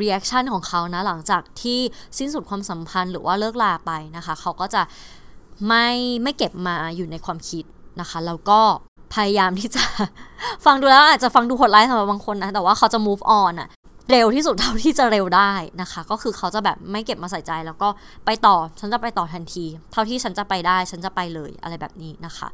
[0.00, 1.80] reaction ของเขานะหลังจากที่
[2.18, 4.82] สิ้นสุดความสัมพันธ์หรือว่าเลิกลาไปนะคะ เขาก็จะ
[5.68, 5.88] ไม่
[6.22, 7.64] ไม่เก็บมาอยู่ในความคิด
[8.00, 8.60] นะคะ แล้วก็
[9.14, 9.84] พยายามที่จะ
[10.64, 13.68] ฟังดูแล้วอาจจะฟังดูโหดร้ายสำหรับบางคนนะ แต่ว่าเขาจะ move on อะ
[14.10, 17.88] เร็วที่สุดเท่าที่จะเร็วได้นะคะ ก็คือเขาจะแบบไม่เก็บมาใส่ใจแล้วก็
[18.26, 22.48] ไปต่อ ฉันจะไปต่อทันที เท่าที่ฉันจะไปได้ ฉันจะไปเลยอะไรแบบนี้นะคะ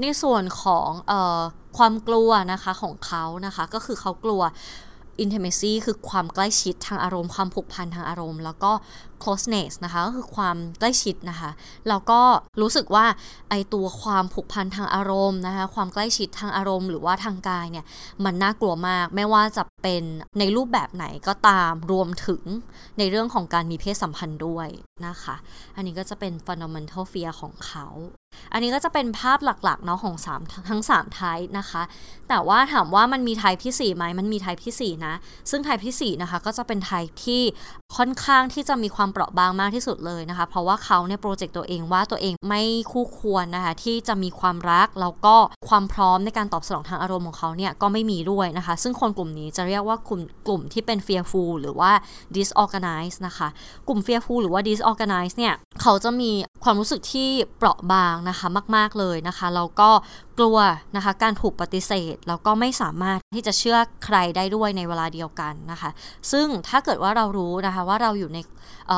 [0.00, 1.40] ในส่วนของออ
[1.78, 4.42] ความกลัวนะคะของเขานะคะ ก็คือเขากลัว
[5.24, 8.72] intimacy คือความใกล้ชิดทางอารมณ์ ความผูกพันทางอารมณ์ แล้วก็
[9.22, 11.50] closeness นะคะก็คือความใกล้ชิดนะคะ
[11.88, 12.20] แล้วก็
[12.62, 13.06] รู้สึกว่า
[13.50, 17.84] ไอตัวความผูกพันทางอารมณ์นะคะความใกล้ชิดทางอารมณ์ หรือว่าทางกายเนี่ย
[18.24, 20.02] มันน่ากลัวมาก ไม่ว่าจะเป็น
[20.38, 22.42] ในรูปแบบไหนก็ตามรวมถึง
[22.98, 24.68] ในเรื่องของการมีเพศสัมพันธ์ด้วย
[25.06, 25.36] นะคะ
[25.76, 27.86] อันนี้ก็จะเป็น fundamental fear ของเขา
[28.52, 31.82] อันนี้ก็จะเป็นภาพหลักๆเนาะของ3ทั้ง3ไทป์นะคะ
[32.28, 35.14] แต่ว่าถามว่ามันมีไทป์ที่4ไหมมันมีไทป์ที่4นะ
[35.50, 37.42] ซึ่งไทป์ที่4นะคะก็จะเป็นไทป์ที่
[37.96, 42.62] ค่อนข้างที่จะมีความเปราะบางมากที่สุดเลยนะคะ เพราะว่าเขาเนี่ยโปรเจกต์ตัวเองว่าตัวเองไม่
[42.92, 45.34] คู่ควรนะคะที่จะมีความรักแล้วก็
[45.68, 51.90] ความพร้อมในการตอบสนองทางอารมณ์ของเขาเนี่ยก็ไม่มีด้วยนะคะ ซึ่งคนกลุ่มนี้จะเรียกว่ากลุ่มกลุ่มที่เป็น fearful หรือว่า
[52.36, 53.48] disorganized นะคะ
[53.88, 56.30] กลุ่ม fearful หรือว่า disorganized เนี่ยเขาจะมี
[56.64, 58.46] ความรู้สึกที่เปราะบางนะคะ
[58.76, 59.90] มาก ๆเลยนะคะแล้วก็
[60.38, 60.58] กลัว
[60.96, 65.90] นะคะการถูกปฏิเสธแล้วก็ไม่สามารถที่จะเชื่อใครได้ด้วยในเวลาเดียวกันนะคะ
[66.32, 68.38] ซึ่งถ้าเกิดว่าเรารู้นะคะว่าเราอยู่ใน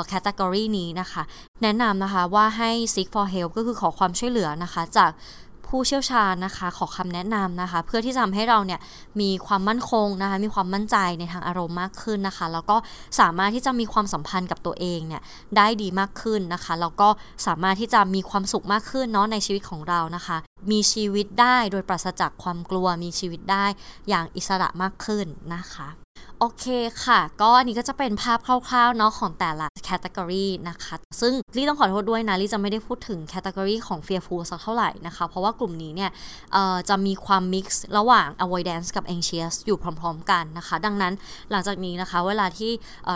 [0.09, 1.23] แคตตากรีนี้นะคะ
[1.63, 5.11] แนะนำนะคะว่าให้ seek for help ก็คือขอความช่วยเหลือนะคะจาก
[5.69, 8.81] ผู้เชี่ยวชาญนะคะ ขอคำแนะนำนะคะ เพื่อที่จะทำให้เราเนี่ย
[9.21, 12.77] มีความมั่นคงนะคะ มีความมั่นใจในทางอารมณ์มากขึ้นนะคะ แล้วก็
[13.21, 15.23] สามารถที่จะมีความสัมพันธ์กับตัวเองเนี่ย
[15.57, 17.09] ได้ดีมากขึ้นนะคะ แล้วก็
[17.47, 20.37] สามารถที่จะมีความสุขมากขึ้นเนาะในชีวิตของเรานะคะ
[20.71, 23.67] มีชีวิตได้โดยปราศจากความกลัว มีชีวิตได้
[24.09, 25.89] อย่างอิสระมากขึ้นนะคะ
[26.41, 26.67] โอเค
[27.05, 36.11] ค่ะ ก็อันนี้ก็จะเป็นภาพคร่าวๆเนาะของแต่ละแคตตากรีนะคะ ซึ่งลี่ต้องขอโทษด้วยนะลี่จะไม่ได้พูดถึงแคตตากรีของ Fearful สักเท่าไหร่นะคะ เพราะว่ากลุ่มนี้เนี่ย
[36.89, 37.67] จะมีความ mix
[37.99, 41.13] ระหว่าง avoidance กับ anxious อยู่พร้อมๆกันนะคะ ดังนั้น
[41.51, 42.73] หลังจากนี้นะคะ เวลาที่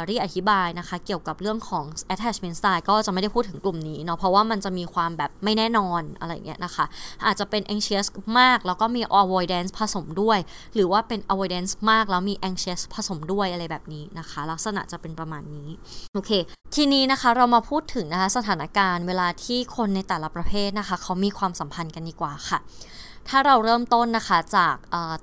[0.08, 1.84] รี่อธิบายนะคะ เกี่ยวกับเรื่องของ
[2.14, 6.84] attachment style ก็จะไม่ได้พูดถึงกลุ่มนี้เนาะเพราะว่ามันจะมีความแบบไม่แน่นอนอะไรเงี้ยนะคะ
[7.26, 8.06] อาจจะเป็น anxious
[8.38, 10.38] มากแล้วก็มี avoidance ผสมด้วย
[10.74, 15.68] หรือว่าเป็น avoidance มากแล้วมี anxious ผสมด้วยอะไรแบบนี้นะคะ ลักษณะจะเป็นประมาณนี้
[16.14, 16.30] โอเค
[16.74, 22.58] ทีนี้นะคะเรามาพูดถึงนะคะสถานการณ์เวลาที่คนในแต่ละประเภทนะคะเขามีความสัมพันธ์กันดีกว่าค่ะ
[23.28, 24.76] ถ้าเราเริ่มต้นนะคะจาก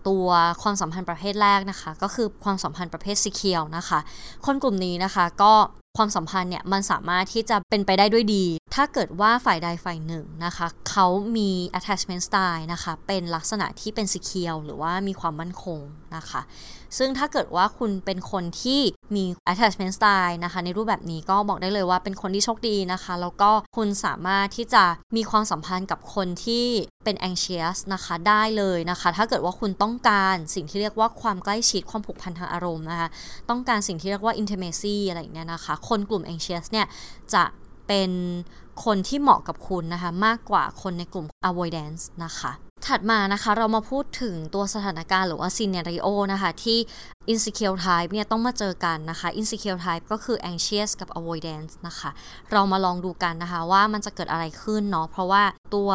[0.07, 0.27] ตัว
[0.61, 3.99] ความสัมพันธ์ประเภทแรกนะคะ ก็คือความสัมพันธ์ประเภทซีเคียวนะคะ
[4.45, 5.53] คนกลุ่มนี้นะคะก็
[5.97, 8.45] ความสัมพันธ์เนี่ยมันสามารถที่จะเป็นไปได้ด้วยดี
[8.75, 11.07] ถ้าเกิดว่าฝ่ายใดฝ่ายหนึ่งนะคะ เขา
[11.37, 15.79] มี attachment style นะคะ เป็นลักษณะที่เป็น secure หรือว่ามีความมั่นคง
[16.15, 16.41] นะคะ
[16.97, 18.81] ซึ่งถ้าเกิดว่าคุณเป็นคนที่
[19.15, 24.83] มี attachment style นะคะ ในรูปแบบนี้ก็บอกได้เลยว่าเป็นคนที่โชคดีนะคะ แล้วก็คุณสามารถที่จะ
[25.15, 26.65] มีความสัมพันธ์กับคนที่
[27.05, 33.09] เป็น anxious นะคะได้เลยนะคะ ถ้าเกิดว่าคุณต้องการสิ่งที่เรียกว่าความใกล้ชิดความผูกพันทางอารมณ์นะคะ
[33.49, 36.87] ต้องการสิ่งที่เรียกว่า intimacy อะไรอย่างเงี้ยนะคะ คนกลุ่ม anxious เนี่ย
[37.33, 37.43] จะ
[37.87, 38.11] เป็น
[38.85, 42.51] คนที่เหมาะกับคุณนะคะ มากกว่าคนในกลุ่ม avoidance นะคะ
[42.87, 46.77] ถัดมานะคะเรามาพูดถึงตัวสถานการณ์หรือว่าซีเนริโอนะคะที่
[47.31, 52.09] insecure type เนี่ยต้องมาเจอกันนะคะ insecure type ก็คือ anxious กับ avoidance นะคะ
[52.51, 55.43] เรามาลองดูกันนะคะว่ามันจะเกิดอะไรขึ้นเนาะเพราะว่า
[55.75, 55.89] ตัว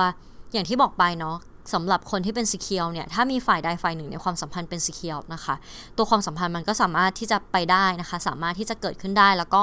[0.52, 1.38] อย่างที่บอกไปเนาะ
[1.74, 5.54] สำหรับคนที่เป็นสีเคียวเนี่ยถ้ามีฝ่ายใดฝ่ายหนึ่งในความสัมพันธ์เป็นสีเคียวนะคะ
[5.96, 9.62] ตัวความสัมพันธ์มันก็สามารถที่จะไปได้นะคะ สามารถที่จะเกิดขึ้นได้แล้วก็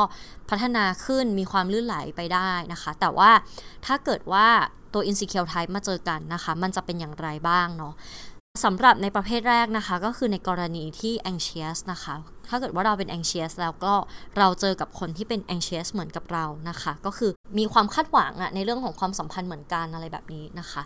[0.50, 3.32] พัฒนาขึ้นมีความลื่นไหลไปได้นะคะ แต่ว่า
[3.86, 4.48] ถ้าเกิดว่า
[4.94, 7.94] ตัว insecure type มาเจอกันนะคะ มันจะเป็นอย่างไรบ้างเนาะ
[8.64, 12.16] สำหรับในประเภทแรกนะคะ ก็คือในกรณีที่ anxious นะคะ
[12.50, 13.94] ถ้าเกิดว่าเราเป็น anxious แล้วก็
[14.38, 20.82] เราเจอกับคนที่เป็น anxious เหมือนกับเรานะคะ ก็คือมีความคาดหวังอะในเรื่องของความสัมพันธ์เหมือนกันอะไรแบบนี้นะคะ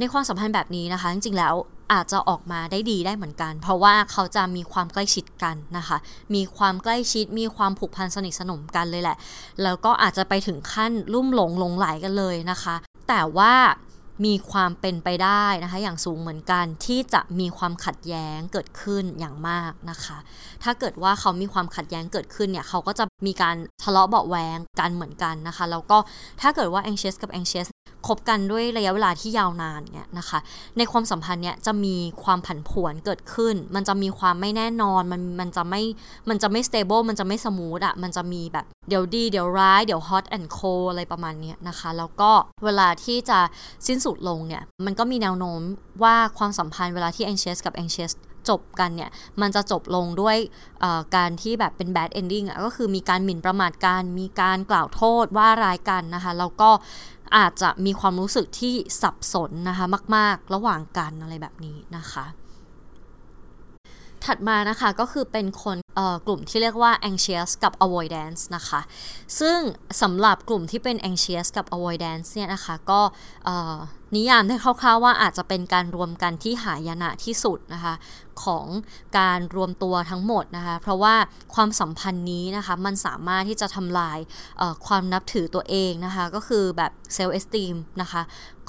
[0.00, 1.54] ในความสัมพันธ์แบบนี้นะคะ จริงๆแล้ว
[1.92, 5.96] อาจจะออกมาได้ดีได้เหมือนกัน เพราะว่าเขาจะมีความใกล้ชิดกันนะคะ
[6.34, 9.16] มีความใกล้ชิด มีความผูกพันสนิทสนมกันเลยแหละ
[9.62, 12.74] แล้วก็อาจจะไปถึงขั้นลุ่มหลงหลงไหลกันเลยนะคะ
[13.08, 13.54] แต่ว่า
[14.26, 20.18] มีความเป็นไปได้นะคะอย่างสูงเหมือนกันที่จะมีความขัดแย้งเกิดขึ้นอย่างมากนะคะ
[20.62, 25.98] ถ้าเกิดว่าเขามีความขัดแย้งเกิดขึ้นเนี่ยเขาก็จะมีการทะเลาะเบาแวงกันเหมือนกันนะคะ แล้วก็
[26.40, 27.68] ถ้าเกิดว่า anxious กับ anxious
[28.06, 30.38] คบกันด้วยระยะเวลาที่ยาวนานเนี่ยนะคะ
[30.78, 35.82] ในความสัมพันธ์เนี่ยจะมีความผันผวนเกิดขึ้น มันจะมีความไม่แน่นอน มันมันจะไม่
[36.28, 42.30] มันจะไม่ stable มันจะไม่สมูทอะมันจะมีแบบเดี๋ยวดี เดี๋ยวร้าย เดี๋ยว hot and cold อะไรประมาณนี้นะคะ แล้วก็
[42.64, 43.38] เวลาที่จะ
[43.86, 45.60] สิ้นสุดลงเนี่ย มันก็มีแนวโน้ม
[46.02, 48.12] ว่าความสัมพันธ์เวลาที่ anxious กับ anxious
[48.48, 50.36] จบกันเนี่ย มันจะจบลงด้วย
[51.16, 56.70] การที่แบบเป็น bad ending อะก็คือมีการหมิ่นประมาทกัน มีการกล่าวโทษว่าร้ายกันนะคะ แล้วก็
[57.36, 62.26] อาจจะมีความรู้สึกที่สับสนนะคะมาก ๆ ระหว่างกันอะไรแบบนี้นะคะ
[64.24, 65.76] ถัดมานะคะก็คือเป็นคน
[66.26, 68.80] กลุ่มที่เรียกว่า anxious กับ avoidance นะคะ
[69.40, 69.58] ซึ่ง
[70.02, 73.00] สำหรับกลุ่มที่เป็น anxious กับ avoidance เนี่ยนะคะ ก็
[74.14, 77.94] นิยามได้คร่าวๆว่าอาจจะเป็นการรวมกันที่หายนะที่สุดนะคะ
[78.44, 78.66] ของ
[79.18, 81.14] การรวมตัวทั้งหมดนะคะเพราะว่า
[81.54, 84.18] ความสัมพันธ์นี้นะคะมันสามารถที่จะทำลาย
[84.86, 88.22] ความนับถือตัวเองนะคะก็คือแบบเซลล์เอสติมนะคะ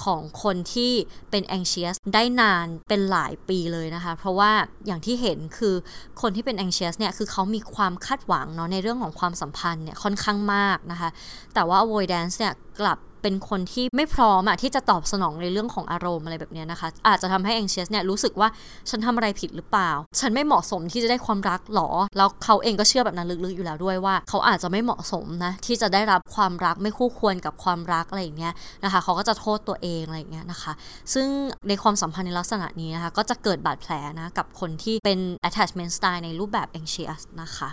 [0.03, 0.91] ของคนที่
[1.31, 4.51] เป็น anxious ได้นานเป็นหลายปีเลยนะคะ เพราะว่า
[4.85, 5.75] อย่างที่เห็นคือ
[6.21, 11.09] คนที่เป็น anxious เนี่ยคือเขามีความคาดหวังเนาะในเรื่องของความสัมพันธ์เนี่ยค่อนข้างมากนะคะ
[11.53, 18.49] แต่ว่า avoidance เนี่ยกลับ เป็นคนที่ไม่พร้อมอะที่จะตอบสนองในเรื่องของอารมณ์อะไรแบบนี้นะคะ อาจจะทำให้ anxious เนี่ยรู้สึกว่า
[18.89, 28.53] ฉันทำอะไรผิดหรือเปล่า ฉันไม่เหมาะสมที่จะได้ความรักหรอ แล้วเขาเองก็เชื่อแบบนั้นลึกๆอยู่แล้วด้วยว่า เขาอาจจะไม่เหมาะสมนะที่จะได้รับความรักไม่คู่ควรกับความรักอะไรอย่างเงี้ย
[28.83, 30.73] นะคะเขาก็จะโทษตัวเองอะไรอย่างเงี้ยนะคะ
[31.13, 31.27] ซึ่ง
[31.67, 37.69] ในความสัมพันธ์ในลักษณะนี้นะคะก็จะเกิดบาดแผลนะกับคนที่เป็น attachment style ในรูปแบบ anxious นะคะ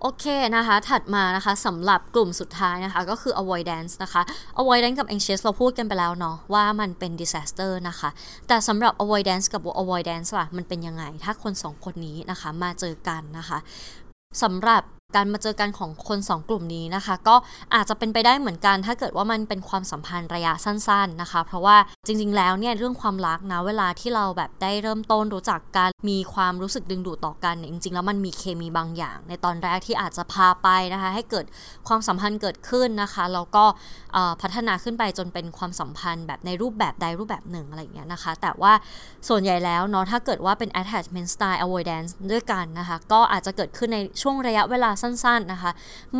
[0.00, 0.24] โอเค
[0.56, 4.22] นะคะ ถัดมานะคะสำหรับกลุ่มสุดท้ายนะคะก็คือ avoidance นะคะ
[4.60, 8.10] avoidance กับ anxious เราพูดกันไปแล้วเนาะว่ามันเป็น disaster นะคะ
[8.48, 13.58] แต่สำหรับ avoidance กับ avoidance ล่ะมันเป็นยังไง ถ้าคนสองคนนี้นะคะมาเจอกันนะคะ
[14.42, 14.82] สำหรับ
[15.16, 17.36] การมาเจอกันของคน 2 กลุ่มนี้นะคะ ก็
[17.74, 31.46] อาจจะเป็นไปได้เหมือนกัน ถ้าเกิดว่ามันเป็นความสัมพันธ์ระยะสั้น ๆนะคะ เพราะว่าจริง ๆ แล้วเนี่ยเรื่องความรักนะเวลาที่เราแบบได้เริ่มต้นรู้จักกันมีความรู้สึกดึงดูดต่อกันเนี่ยจริง ๆ แล้วมันมีเคมีบางอย่าง ในตอนแรกที่อาจจะพาไปนะคะ ให้เกิด
[31.88, 33.64] ความสัมพันธ์เกิดขึ้นนะคะแล้วก็
[34.42, 38.72] พัฒนาขึ้นไปจนเป็นความสัมพันธ์แบบในรูปแบบใดรูปแบบหนึ่งอะไรอย่างเงี้ยนะคะ แต่ว่า
[39.28, 45.70] ส่วนใหญ่แล้วเนาะถ้าเกิดว่าเป็น attachment style avoidance ด้วยกันนะคะ ก็อาจจะเกิดขึ้นในช่วงระยะเวลาสั้นๆนะคะ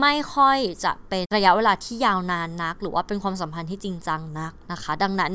[0.00, 5.32] ไม่ค่อยจะเป็นระยะเวลาที่ยาวนานนัก หรือว่าเป็นความสัมพันธ์ที่จริงจังนักนะคะ ดังนั้น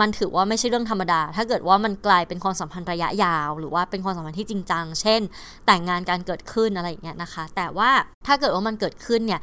[0.00, 5.20] มันถือว่าไม่ใช่เรื่องธรรมดา ถ้าเกิดว่ามันกลายเป็นความสัมพันธ์ระยะยาว หรือว่าเป็นความสัมพันธ์ที่จริงจัง เช่น
[5.66, 7.90] แต่งงานการเกิดขึ้นอะไรอย่างเงี้ยนะคะ แต่ว่า
[8.26, 9.40] ถ้าเกิดว่ามันเกิดขึ้นเนี่ย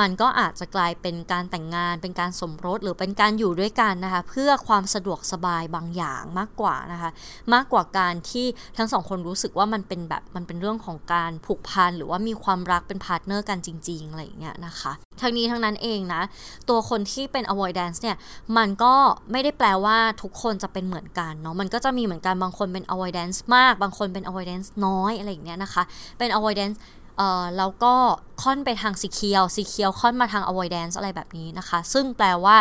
[0.00, 7.10] มันก็อาจจะกลายเป็นการแต่งงาน เป็นการสมรส หรือเป็นการอยู่ด้วยกันนะคะ เพื่อความสะดวกสบายบางอย่างมากกว่านะคะ
[7.54, 8.46] มากกว่าการที่
[8.76, 16.22] ทั้งสองคนรู้สึกว่ามันเป็นแบบ มันเป็นเรื่องของการผูกพัน หรือว่ามีความรักเป็น partner กันจริงๆ อะไรอย่างเงี้ยนะคะ ทั้งนี้ทั้งนั้นเองนะ
[16.68, 18.16] ตัวคนที่เป็น avoidance เนี่ย
[18.56, 18.94] มันก็
[19.32, 25.82] ไม่ได้แปลว่าทุกคนจะเป็นเหมือนกันเนาะ มันก็จะมีเหมือนกันบางคนเป็น avoidance มาก บางคนเป็น avoidance น้อยอะไรอย่างเงี้ยนะคะ
[26.18, 26.76] เป็น avoidance
[27.18, 27.94] เอ่อแล้วก็
[28.42, 32.56] ค่อนไปทางสีเคียวสีเคียวค่อนมาทาง avoidance อะไรแบบนี้นะคะ ซึ่งแปลว่า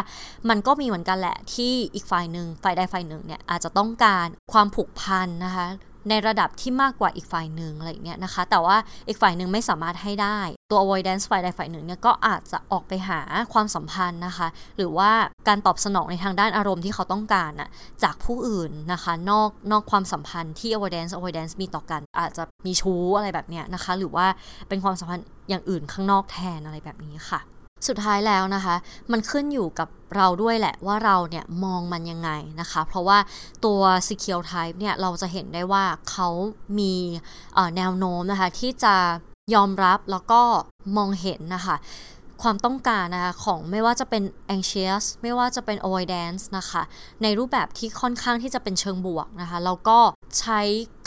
[0.50, 5.68] มันก็มีเหมือนกันแหละที่อีกฝ่ายหนึ่งฝ่ายใดฝ่ายหนึ่งเนี่ยอาจจะต้องการความผูกพันนะคะ
[6.10, 8.78] ในระดับที่มากกว่าอีกฝ่ายหนึ่งอะไรเงี้ยนะคะ แต่ว่า
[9.08, 10.39] อีกฝ่ายหนึ่งไม่สามารถให้ได้
[10.72, 13.20] ตัว avoidance ฝ่ายใดฝ่ายหนึ่งเนี่ยก็อาจจะออกไปหา
[13.54, 14.47] ความสัมพันธ์นะคะ
[14.78, 15.12] หรือว่า
[15.47, 17.70] การตอบสนองในทางด้านอารมณ์ที่เขาต้องการอะ
[18.04, 24.26] จากผู้อื่นนะคะ นอกนอกความสัมพันธ์ที่ avoidance avoidance มีต่อกัน อาจจะมีชู้อะไรแบบเนี้ยนะคะ หรือว่า
[24.70, 27.41] เป็นความสัมพันธ์อย่างอื่นข้างนอกแทนอะไรแบบนี้ค่ะ
[27.88, 28.76] สุดท้ายแล้วนะคะ
[29.12, 32.30] มันขึ้นอยู่กับเราด้วยแหละว่าเราเนี่ยมองมันยังไง
[32.60, 33.18] นะคะ เพราะว่า
[33.66, 36.30] ตัว secure type เนี่ยเราจะเห็นได้ว่าเขา
[36.80, 36.94] มี
[37.78, 38.96] แนวโน้มนะคะที่จะ
[39.54, 40.42] ยอมรับแล้วก็
[40.98, 41.76] มองเห็นนะคะ
[42.42, 44.24] ความต้องการนะคะของไม่ว่าจะเป็น
[44.56, 46.82] anxious ไม่ว่าจะเป็น avoidance นะคะ
[47.24, 50.00] ในรูปแบบที่ค่อนข้างที่จะเป็นเชิงบวกนะคะ แล้วก็
[50.39, 50.62] ใช้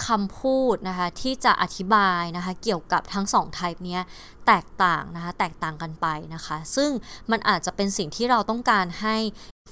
[0.07, 4.03] คำพูดนะคะที่จะอธิบายนะคะเกี่ยวกับทั้งสอง type เนี้ย
[4.47, 6.91] แตกต่างนะคะแตกต่างกันไปนะคะ ซึ่ง
[7.31, 9.17] มันอาจจะเป็นสิ่งที่เราต้องการให้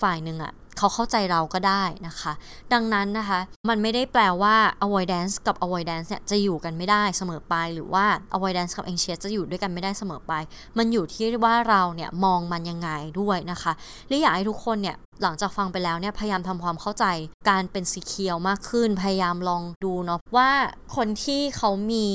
[0.03, 0.53] ฝ่ายหนึ่งอะ
[0.83, 2.33] เขาเข้าใจเราก็ได้นะคะ
[2.73, 4.57] ดังนั้นนะคะ มันไม่ได้แปลว่า
[4.87, 8.05] avoidance กับ avoidance เนี่ยจะอยู่กันไม่ได้เสมอไป หรือว่า
[8.37, 10.33] avoidance กับ anxious จะอยู่ด้วยกันไม่ได้เสมอไป
[10.79, 13.73] มันอยู่ที่ว่าเราเนี่ยมองมันยังไงด้วยนะคะ
[14.09, 17.05] และอยากให้ทุกคนเนี่ยหลังจากฟังไปแล้วเนี่ยพยายามทำความเข้าใจ
[17.51, 20.51] การเป็นสีเขียวมากขึ้น พยายามลองดูเนาะว่า
[20.97, 22.07] คนที่เขามี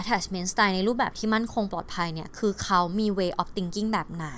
[0.00, 4.28] attachment style ในรูปแบบที่มั่นคงปลอดภัยเนี่ย คือเขามี way of thinking แบบไหน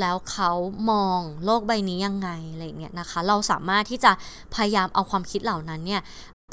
[0.00, 0.50] แล้วเขา
[0.90, 4.12] มองโลกใบนี้ยังไงอะไรเงี้ยนะคะ เราสามารถที่จะ
[4.54, 6.02] พยายามเอาความคิดเหล่านั้นเนี่ย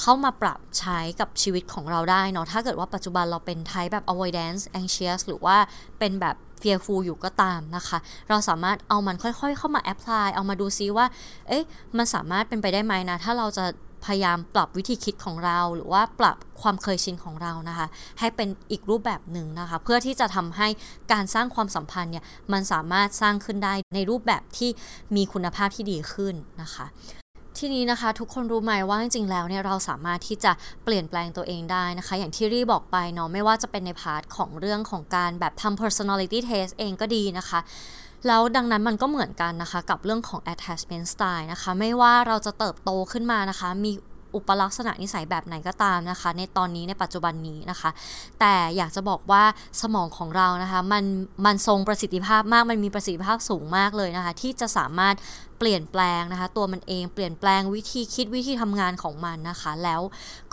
[0.01, 5.57] เข้ามาปรับใช้กับชีวิตของเราได้เนาะ ถ้าเกิดว่าปัจจุบันเราเป็นไทป์แบบ avoidance anxious หรือว่า
[5.99, 7.97] เป็นแบบ fearful อยู่ก็ตามนะคะ
[8.29, 11.05] เราสามารถเอามันค่อยๆ เข้ามา apply เอามาดูซิว่า
[11.47, 11.63] เอ๊ะ
[11.97, 13.65] มันสามารถเป็นไปได้ไหมนะ ถ้าเราจะ
[14.05, 17.87] พยายามปรับวิธีคิดของเรา หรือว่าปรับความเคยชินของเรานะคะ
[18.19, 20.67] ให้เป็นอีกรูปแบบหนึ่งนะคะ เพื่อที่จะทำให้
[21.11, 22.23] การสร้างความสัมพันธ์เนี่ย
[22.53, 24.69] มันสามารถสร้างขึ้นได้ในรูปแบบที่
[25.15, 26.87] มีคุณภาพที่ดีขึ้นนะคะ
[27.59, 30.51] ทีนี้นะคะทุกคนรู้ไหมว่าจริงๆแล้วเนี่ยเราสามารถที่จะ
[30.83, 37.59] เปลี่ยนแปลงตัวเองได้นะคะ อย่างที่รีบอกไปเนาะไม่ว่าจะเป็นในพาร์ทของเรื่องของการแบบทำ personality test เองก็ดีนะคะ
[38.27, 43.91] แล้วดังนั้นมันก็เหมือนกันนะคะ กับเรื่องของ attachment style นะคะ ไม่ว่าเราจะเติบโตขึ้นมานะคะ มี
[44.35, 47.89] อุปลักษณะนิสัยแบบไหนก็ตามนะคะ ในตอนนี้ในปัจจุบันนี้นะคะ
[48.39, 49.43] แต่อยากจะบอกว่า
[49.81, 51.03] สมองของเรานะคะ มัน
[51.45, 55.15] มันทรงประสิทธิภาพมากมันมีประสิทธิภาพสูงมากเลยนะคะ ที่จะสามารถ
[55.59, 60.01] เปลี่ยนแปลงนะคะ ตัวมันเองเปลี่ยนแปลงวิธีคิดวิธีทำงานของมันนะคะ แล้ว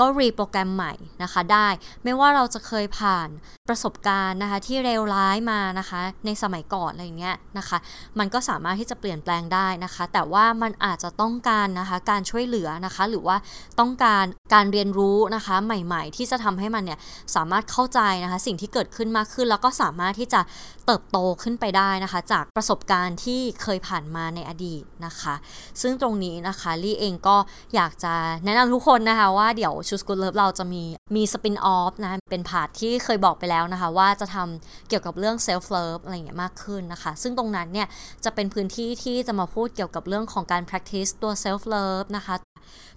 [0.01, 0.93] ก็รีโปรแกรมใหม่
[1.23, 1.69] นะคะได้
[2.05, 3.29] ไม่ว่าเราจะเคยผ่าน
[3.69, 7.79] ประสบการณ์นะคะ ที่เลวร้ายมานะคะ ในสมัยก่อนอะไรเงี้ยนะคะ
[8.19, 13.37] มันก็สามารถที่จะเปลี่ยนแปลงได้นะคะ แต่ว่ามันอาจจะต้องการนะคะการช่วยเหลือนะคะ หรือว่า
[13.81, 14.25] ต้องการ
[14.55, 16.99] การเรียนรู้นะคะใหม่ ๆ ที่จะทำให้มันเนี่ย
[17.37, 20.41] สามารถเข้าใจนะคะ สิ่งที่เกิดขึ้นมากขึ้น แล้วก็สามารถที่จะ
[20.87, 25.35] เติบโตขึ้นไปได้นะคะ จากประสบการณ์ที่เคยผ่านมาในอดีตนะคะ
[25.83, 27.37] ซึ่งตรงนี้นะคะลี่เองก็
[27.75, 30.83] อยากจะแนะนำทุกคนนะคะว่าเดี๋ยวชูสกูลเลิฟเราจะมี
[31.17, 37.89] มี spin-off นะเป็น part ที่เคยบอกไปแล้วนะคะ ว่าจะทำเกี่ยวกับเรื่อง self love อะไรอย่างเงี้ยมากขึ้นนะคะ ซึ่งตรงนั้นเนี่ย
[38.25, 42.37] จะเป็นพื้นที่ที่จะมาพูดเกี่ยวกับเรื่องของการ practice ตัว self love นะคะ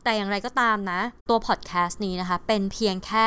[0.04, 3.26] แต่อย่างไรก็ตามนะ ตัว podcast นี้นะคะ เป็นเพียงแค่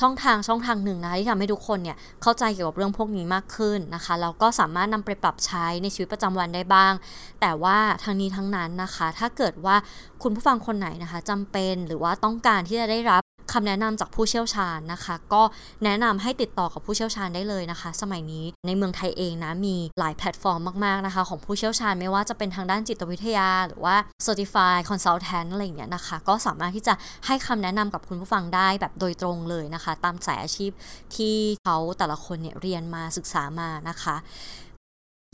[0.00, 6.92] ช่องทางช่องทางหนึ่งนะคะที่ทำให้ทุกคนเนี่ยเข้าใจเกี่ยวกับเรื่องพวกนี้มากขึ้นนะคะแล้วก็สามารถนำไปปรับใช้ในชีวิตประจำวันได้บ้าง
[7.40, 9.76] แต่ว่าทั้งนี้ทั้งนั้นนะคะ ถ้าเกิดว่า
[10.22, 13.22] คุณผู้ฟังคนไหนนะคะจำเป็นหรือว่าต้องการที่จะได้รับ
[13.52, 15.42] คำแนะนำจากผู้เชี่ยวชาญนะคะ ก็
[15.84, 26.94] แนะนำให้ติดต่อกับผู้เชี่ยวชาญได้เลยนะคะ สมัยนี้ในเมืองไทยเองนะมีหลายแพลตฟอร์มมากๆนะคะ ของผู้เชี่ยวชาญไม่ว่าจะเป็นทางด้านจิตวิทยา หรือว่า Certified Consultant อะไรอย่างเงี้ยนะคะ ก็สามารถที่จะ
[27.26, 30.70] ให้คำแนะนำกับคุณผู้ฟังได้แบบโดยตรงเลยนะคะ ตามสายอาชีพ
[31.16, 34.16] ที่เขาแต่ละคนเนี่ยเรียนมาศึกษามานะคะ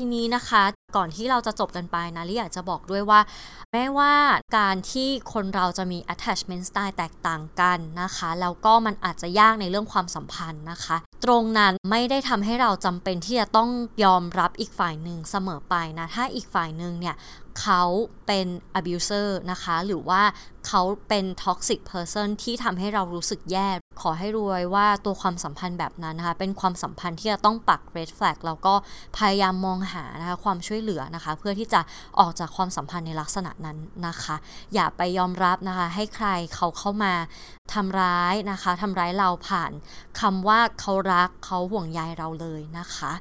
[0.00, 0.62] ทีนี้นะคะ
[0.96, 3.20] ก่อนที่เราจะจบกันไปนะลิอยากจะบอกด้วยว่า
[3.72, 4.12] แม้ว่า
[4.58, 13.70] การที่คนเราจะมี attachment style แตกต่างกันนะคะ แล้วก็มันอาจจะยากในเรื่องความสัมพันธ์นะคะ ตรงนั้นไม่ได้ทำให้เราจำเป็นที่จะต้อง
[14.04, 17.16] ยอมรับอีกฝ่ายหนึ่งเสมอไปนะ ถ้าอีกฝ่ายหนึ่งเนี่ย
[17.60, 17.82] เขา
[18.26, 18.46] เป็น
[18.78, 20.22] abuser นะคะ หรือว่า
[20.66, 23.68] เขาเป็น toxic person ที่ทำให้เรารู้สึกแย่
[24.00, 28.74] ขอให้รวยว่าตัวความสัมพันธ์แบบนั้นนะคะ เป็นความสัมพันธ์ที่จะต้องปัก red flag แล้วก็
[29.16, 31.80] พยายามมองหานะคะความช่วยเหลือนะคะ เพื่อที่จะ
[32.18, 34.36] ออกจากความสัมพันธ์ในลักษณะนั้นนะคะ
[34.74, 37.12] อย่าไปยอมรับนะคะ ให้ใครเขาเข้ามา
[37.74, 39.70] ทำร้ายนะคะทำร้ายเราผ่าน
[40.20, 43.12] คำว่าเขารักเขาห่วงใยเราเลยนะคะ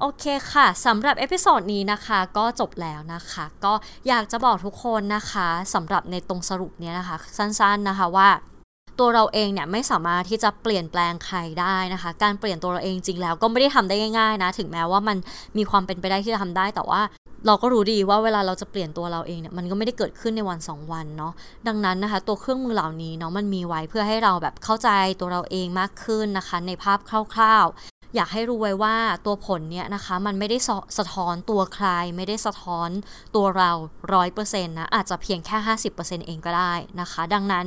[0.00, 3.72] โอเคค่ะสำหรับ episode นี้นะคะก็จบแล้วนะคะ ก็
[4.08, 8.28] อยากจะบอกทุกคนนะคะสำหรับในตรงสรุปเนี้ยนะคะ สั้นๆนะคะว่า
[8.98, 15.16] ตัวเราเองเนี่ยไม่สามารถที่จะเปลี่ยนแปลงใครได้นะคะ การเปลี่ยนตัวเราเองจริงแล้วก็ไม่ได้ทำได้ง่ายๆนะถึงแม้ว่ามัน
[15.56, 17.00] มีความเป็นไปได้ที่จะทำได้แต่ว่า
[17.46, 21.32] เราก็รู้ดีว่าเวลาเราจะเปลี่ยนตัวเราเองเนี่ยมันก็ไม่ได้เกิดขึ้นในวัน 2 วันเนาะ
[21.66, 27.66] ดังนั้นนะคะ ตัวเครื่องมือเหล่านี้เนาะมันมีไว้เพื่อให้เราแบบเข้าใจตัวเราเองมากขึ้นนะคะ ในภาพคร่าว
[28.14, 28.96] อยากให้รู้ไว้ว่า
[29.26, 32.90] ตัวผลเนี่ยนะคะ มันไม่ได้สสะท้อนตัวใคร ไม่ได้สะท้อน
[33.36, 33.70] ตัวเรา
[34.14, 35.56] ร้อยเปอร์เซ็นต์นะ อาจจะเพียงแค่
[35.92, 37.66] 50%เองก็ได้นะคะ ดังนั้น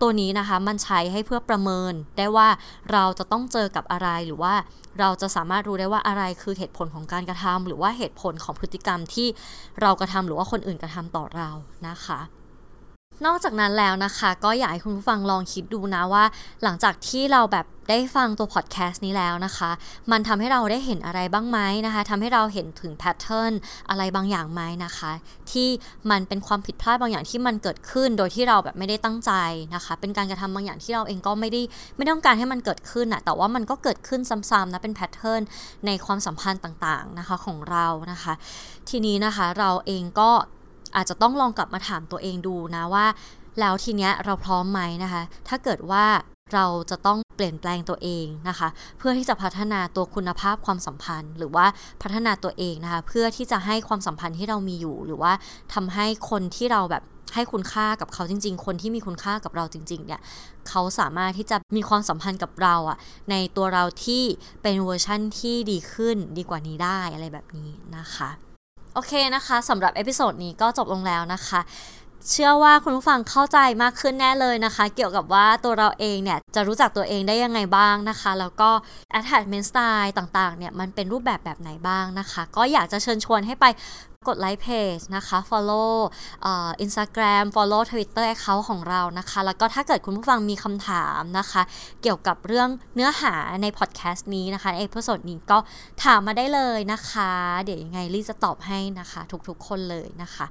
[0.00, 2.48] ตัวนี้นะคะมันใช้ให้เพื่อประเมินได้ว่า
[2.92, 4.54] เราจะต้องเจอกับอะไรหรือว่า
[5.00, 9.28] เราจะสามารถรู้ได้ว่าอะไรคือเหตุผลของการกระทำหรือว่าเหตุผลของพฤติกรรมที่
[9.80, 11.48] เรากระทำหรือว่าคนอื่นกระทำต่อเรา
[11.88, 12.20] นะคะ
[13.26, 16.24] นอกจากนั้นแล้วนะคะ ก็อยากให้คุณผู้ฟังลองคิดดูนะว่า
[16.62, 19.70] หลังจากที่เราแบบได้ฟังตัวพอดแคสต์นี้แล้วนะคะ
[20.10, 23.52] มันทำให้เราได้เห็นอะไรบ้างไหมนะคะทำให้เราเห็นถึงแพทเทิร์น
[23.90, 25.12] อะไรบางอย่างไหมนะคะ
[25.50, 25.68] ที่
[26.10, 29.32] มันเป็นความผิดพลาดบางอย่างที่มันเกิดขึ้น โดยที่เราแบบไม่ได้ตั้งใจ
[29.74, 31.62] นะคะ เป็นการกระทำบางอย่างที่เราเองก็ไม่ได้
[31.96, 35.42] ไม่ต้องการให้มันเกิดขึ้นอะแต่ว่ามันก็เกิดขึ้นซ้ำๆนะเป็นแพทเทิร์น
[35.86, 38.32] ในความสัมพันธ์ต่างๆนะคะของเรานะคะ
[38.88, 40.30] ทีนี้นะคะเราเองก็
[40.96, 43.06] อาจจะต้องลองกลับมาถามตัวเองดูนะว่า
[43.60, 46.04] แล้วทีเนี้ยเราพร้อมไหมนะคะ ถ้าเกิดว่า
[46.54, 48.68] เราจะต้องเปลี่ยนแปลงตัวเองนะคะ
[48.98, 51.66] เพื่อที่จะพัฒนาตัวคุณภาพความสัมพันธ์ หรือว่า
[52.02, 55.32] พัฒนาตัวเองนะคะ เพื่อที่จะให้ความสัมพันธ์ที่เรามีอยู่ หรือว่า
[55.74, 57.02] ทำให้คนที่เราแบบ
[57.34, 60.20] ให้คุณค่ากับเขาจริง ๆ คนที่มีคุณค่ากับเราจริง ๆ เนี่ย
[60.68, 62.98] เขาสามารถที่จะมีความสัมพันธ์กับเราอะ
[63.30, 64.22] ในตัวเราที่
[64.62, 68.30] เป็นเวอร์ชั่นที่ดีขึ้นดีกว่านี้ได้อะไรแบบนี้นะคะ
[68.94, 71.60] โอเคนะคะสำหรับ episode นี้ก็จบลงแล้วนะคะ
[72.30, 78.70] เชื่อว่าคุณผู้ฟังเข้าใจมากขึ้นแน่เลยนะคะ เกี่ยวกับว่าตัวเราเองเนี่ย จะรู้จักตัวเองได้ยังไงบ้างนะคะ แล้วก็
[79.18, 83.64] attachment style ต่างๆเนี่ยมันเป็นรูปแบบแบบไหนบ้างนะคะ ก็อยากจะเชิญชวนให้ไป
[84.28, 85.92] กด like page นะคะ follow
[86.80, 91.62] Instagram follow Twitter account ของเรานะคะ แล้วก็ถ้าเกิดคุณผู้ฟังมีคำถามนะคะ
[92.02, 95.58] เกี่ยวกับเรื่องเนื้อหาในพอดแคสต์นี้นะคะใน episode นี้ก็
[96.04, 97.30] ถามมาได้เลยนะคะ
[97.64, 100.46] เดี๋ยวยังไงลี่จะตอบให้นะคะ ทุกๆคนเลยนะคะ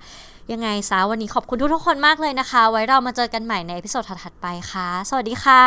[0.52, 5.64] ยังไงซะวันนี้ขอบคุณทุกๆคนมากเลยนะคะ ไว้เรามาเจอกันใหม่ใน episode ถัดๆไปค่ะ สวัสดีค่ะ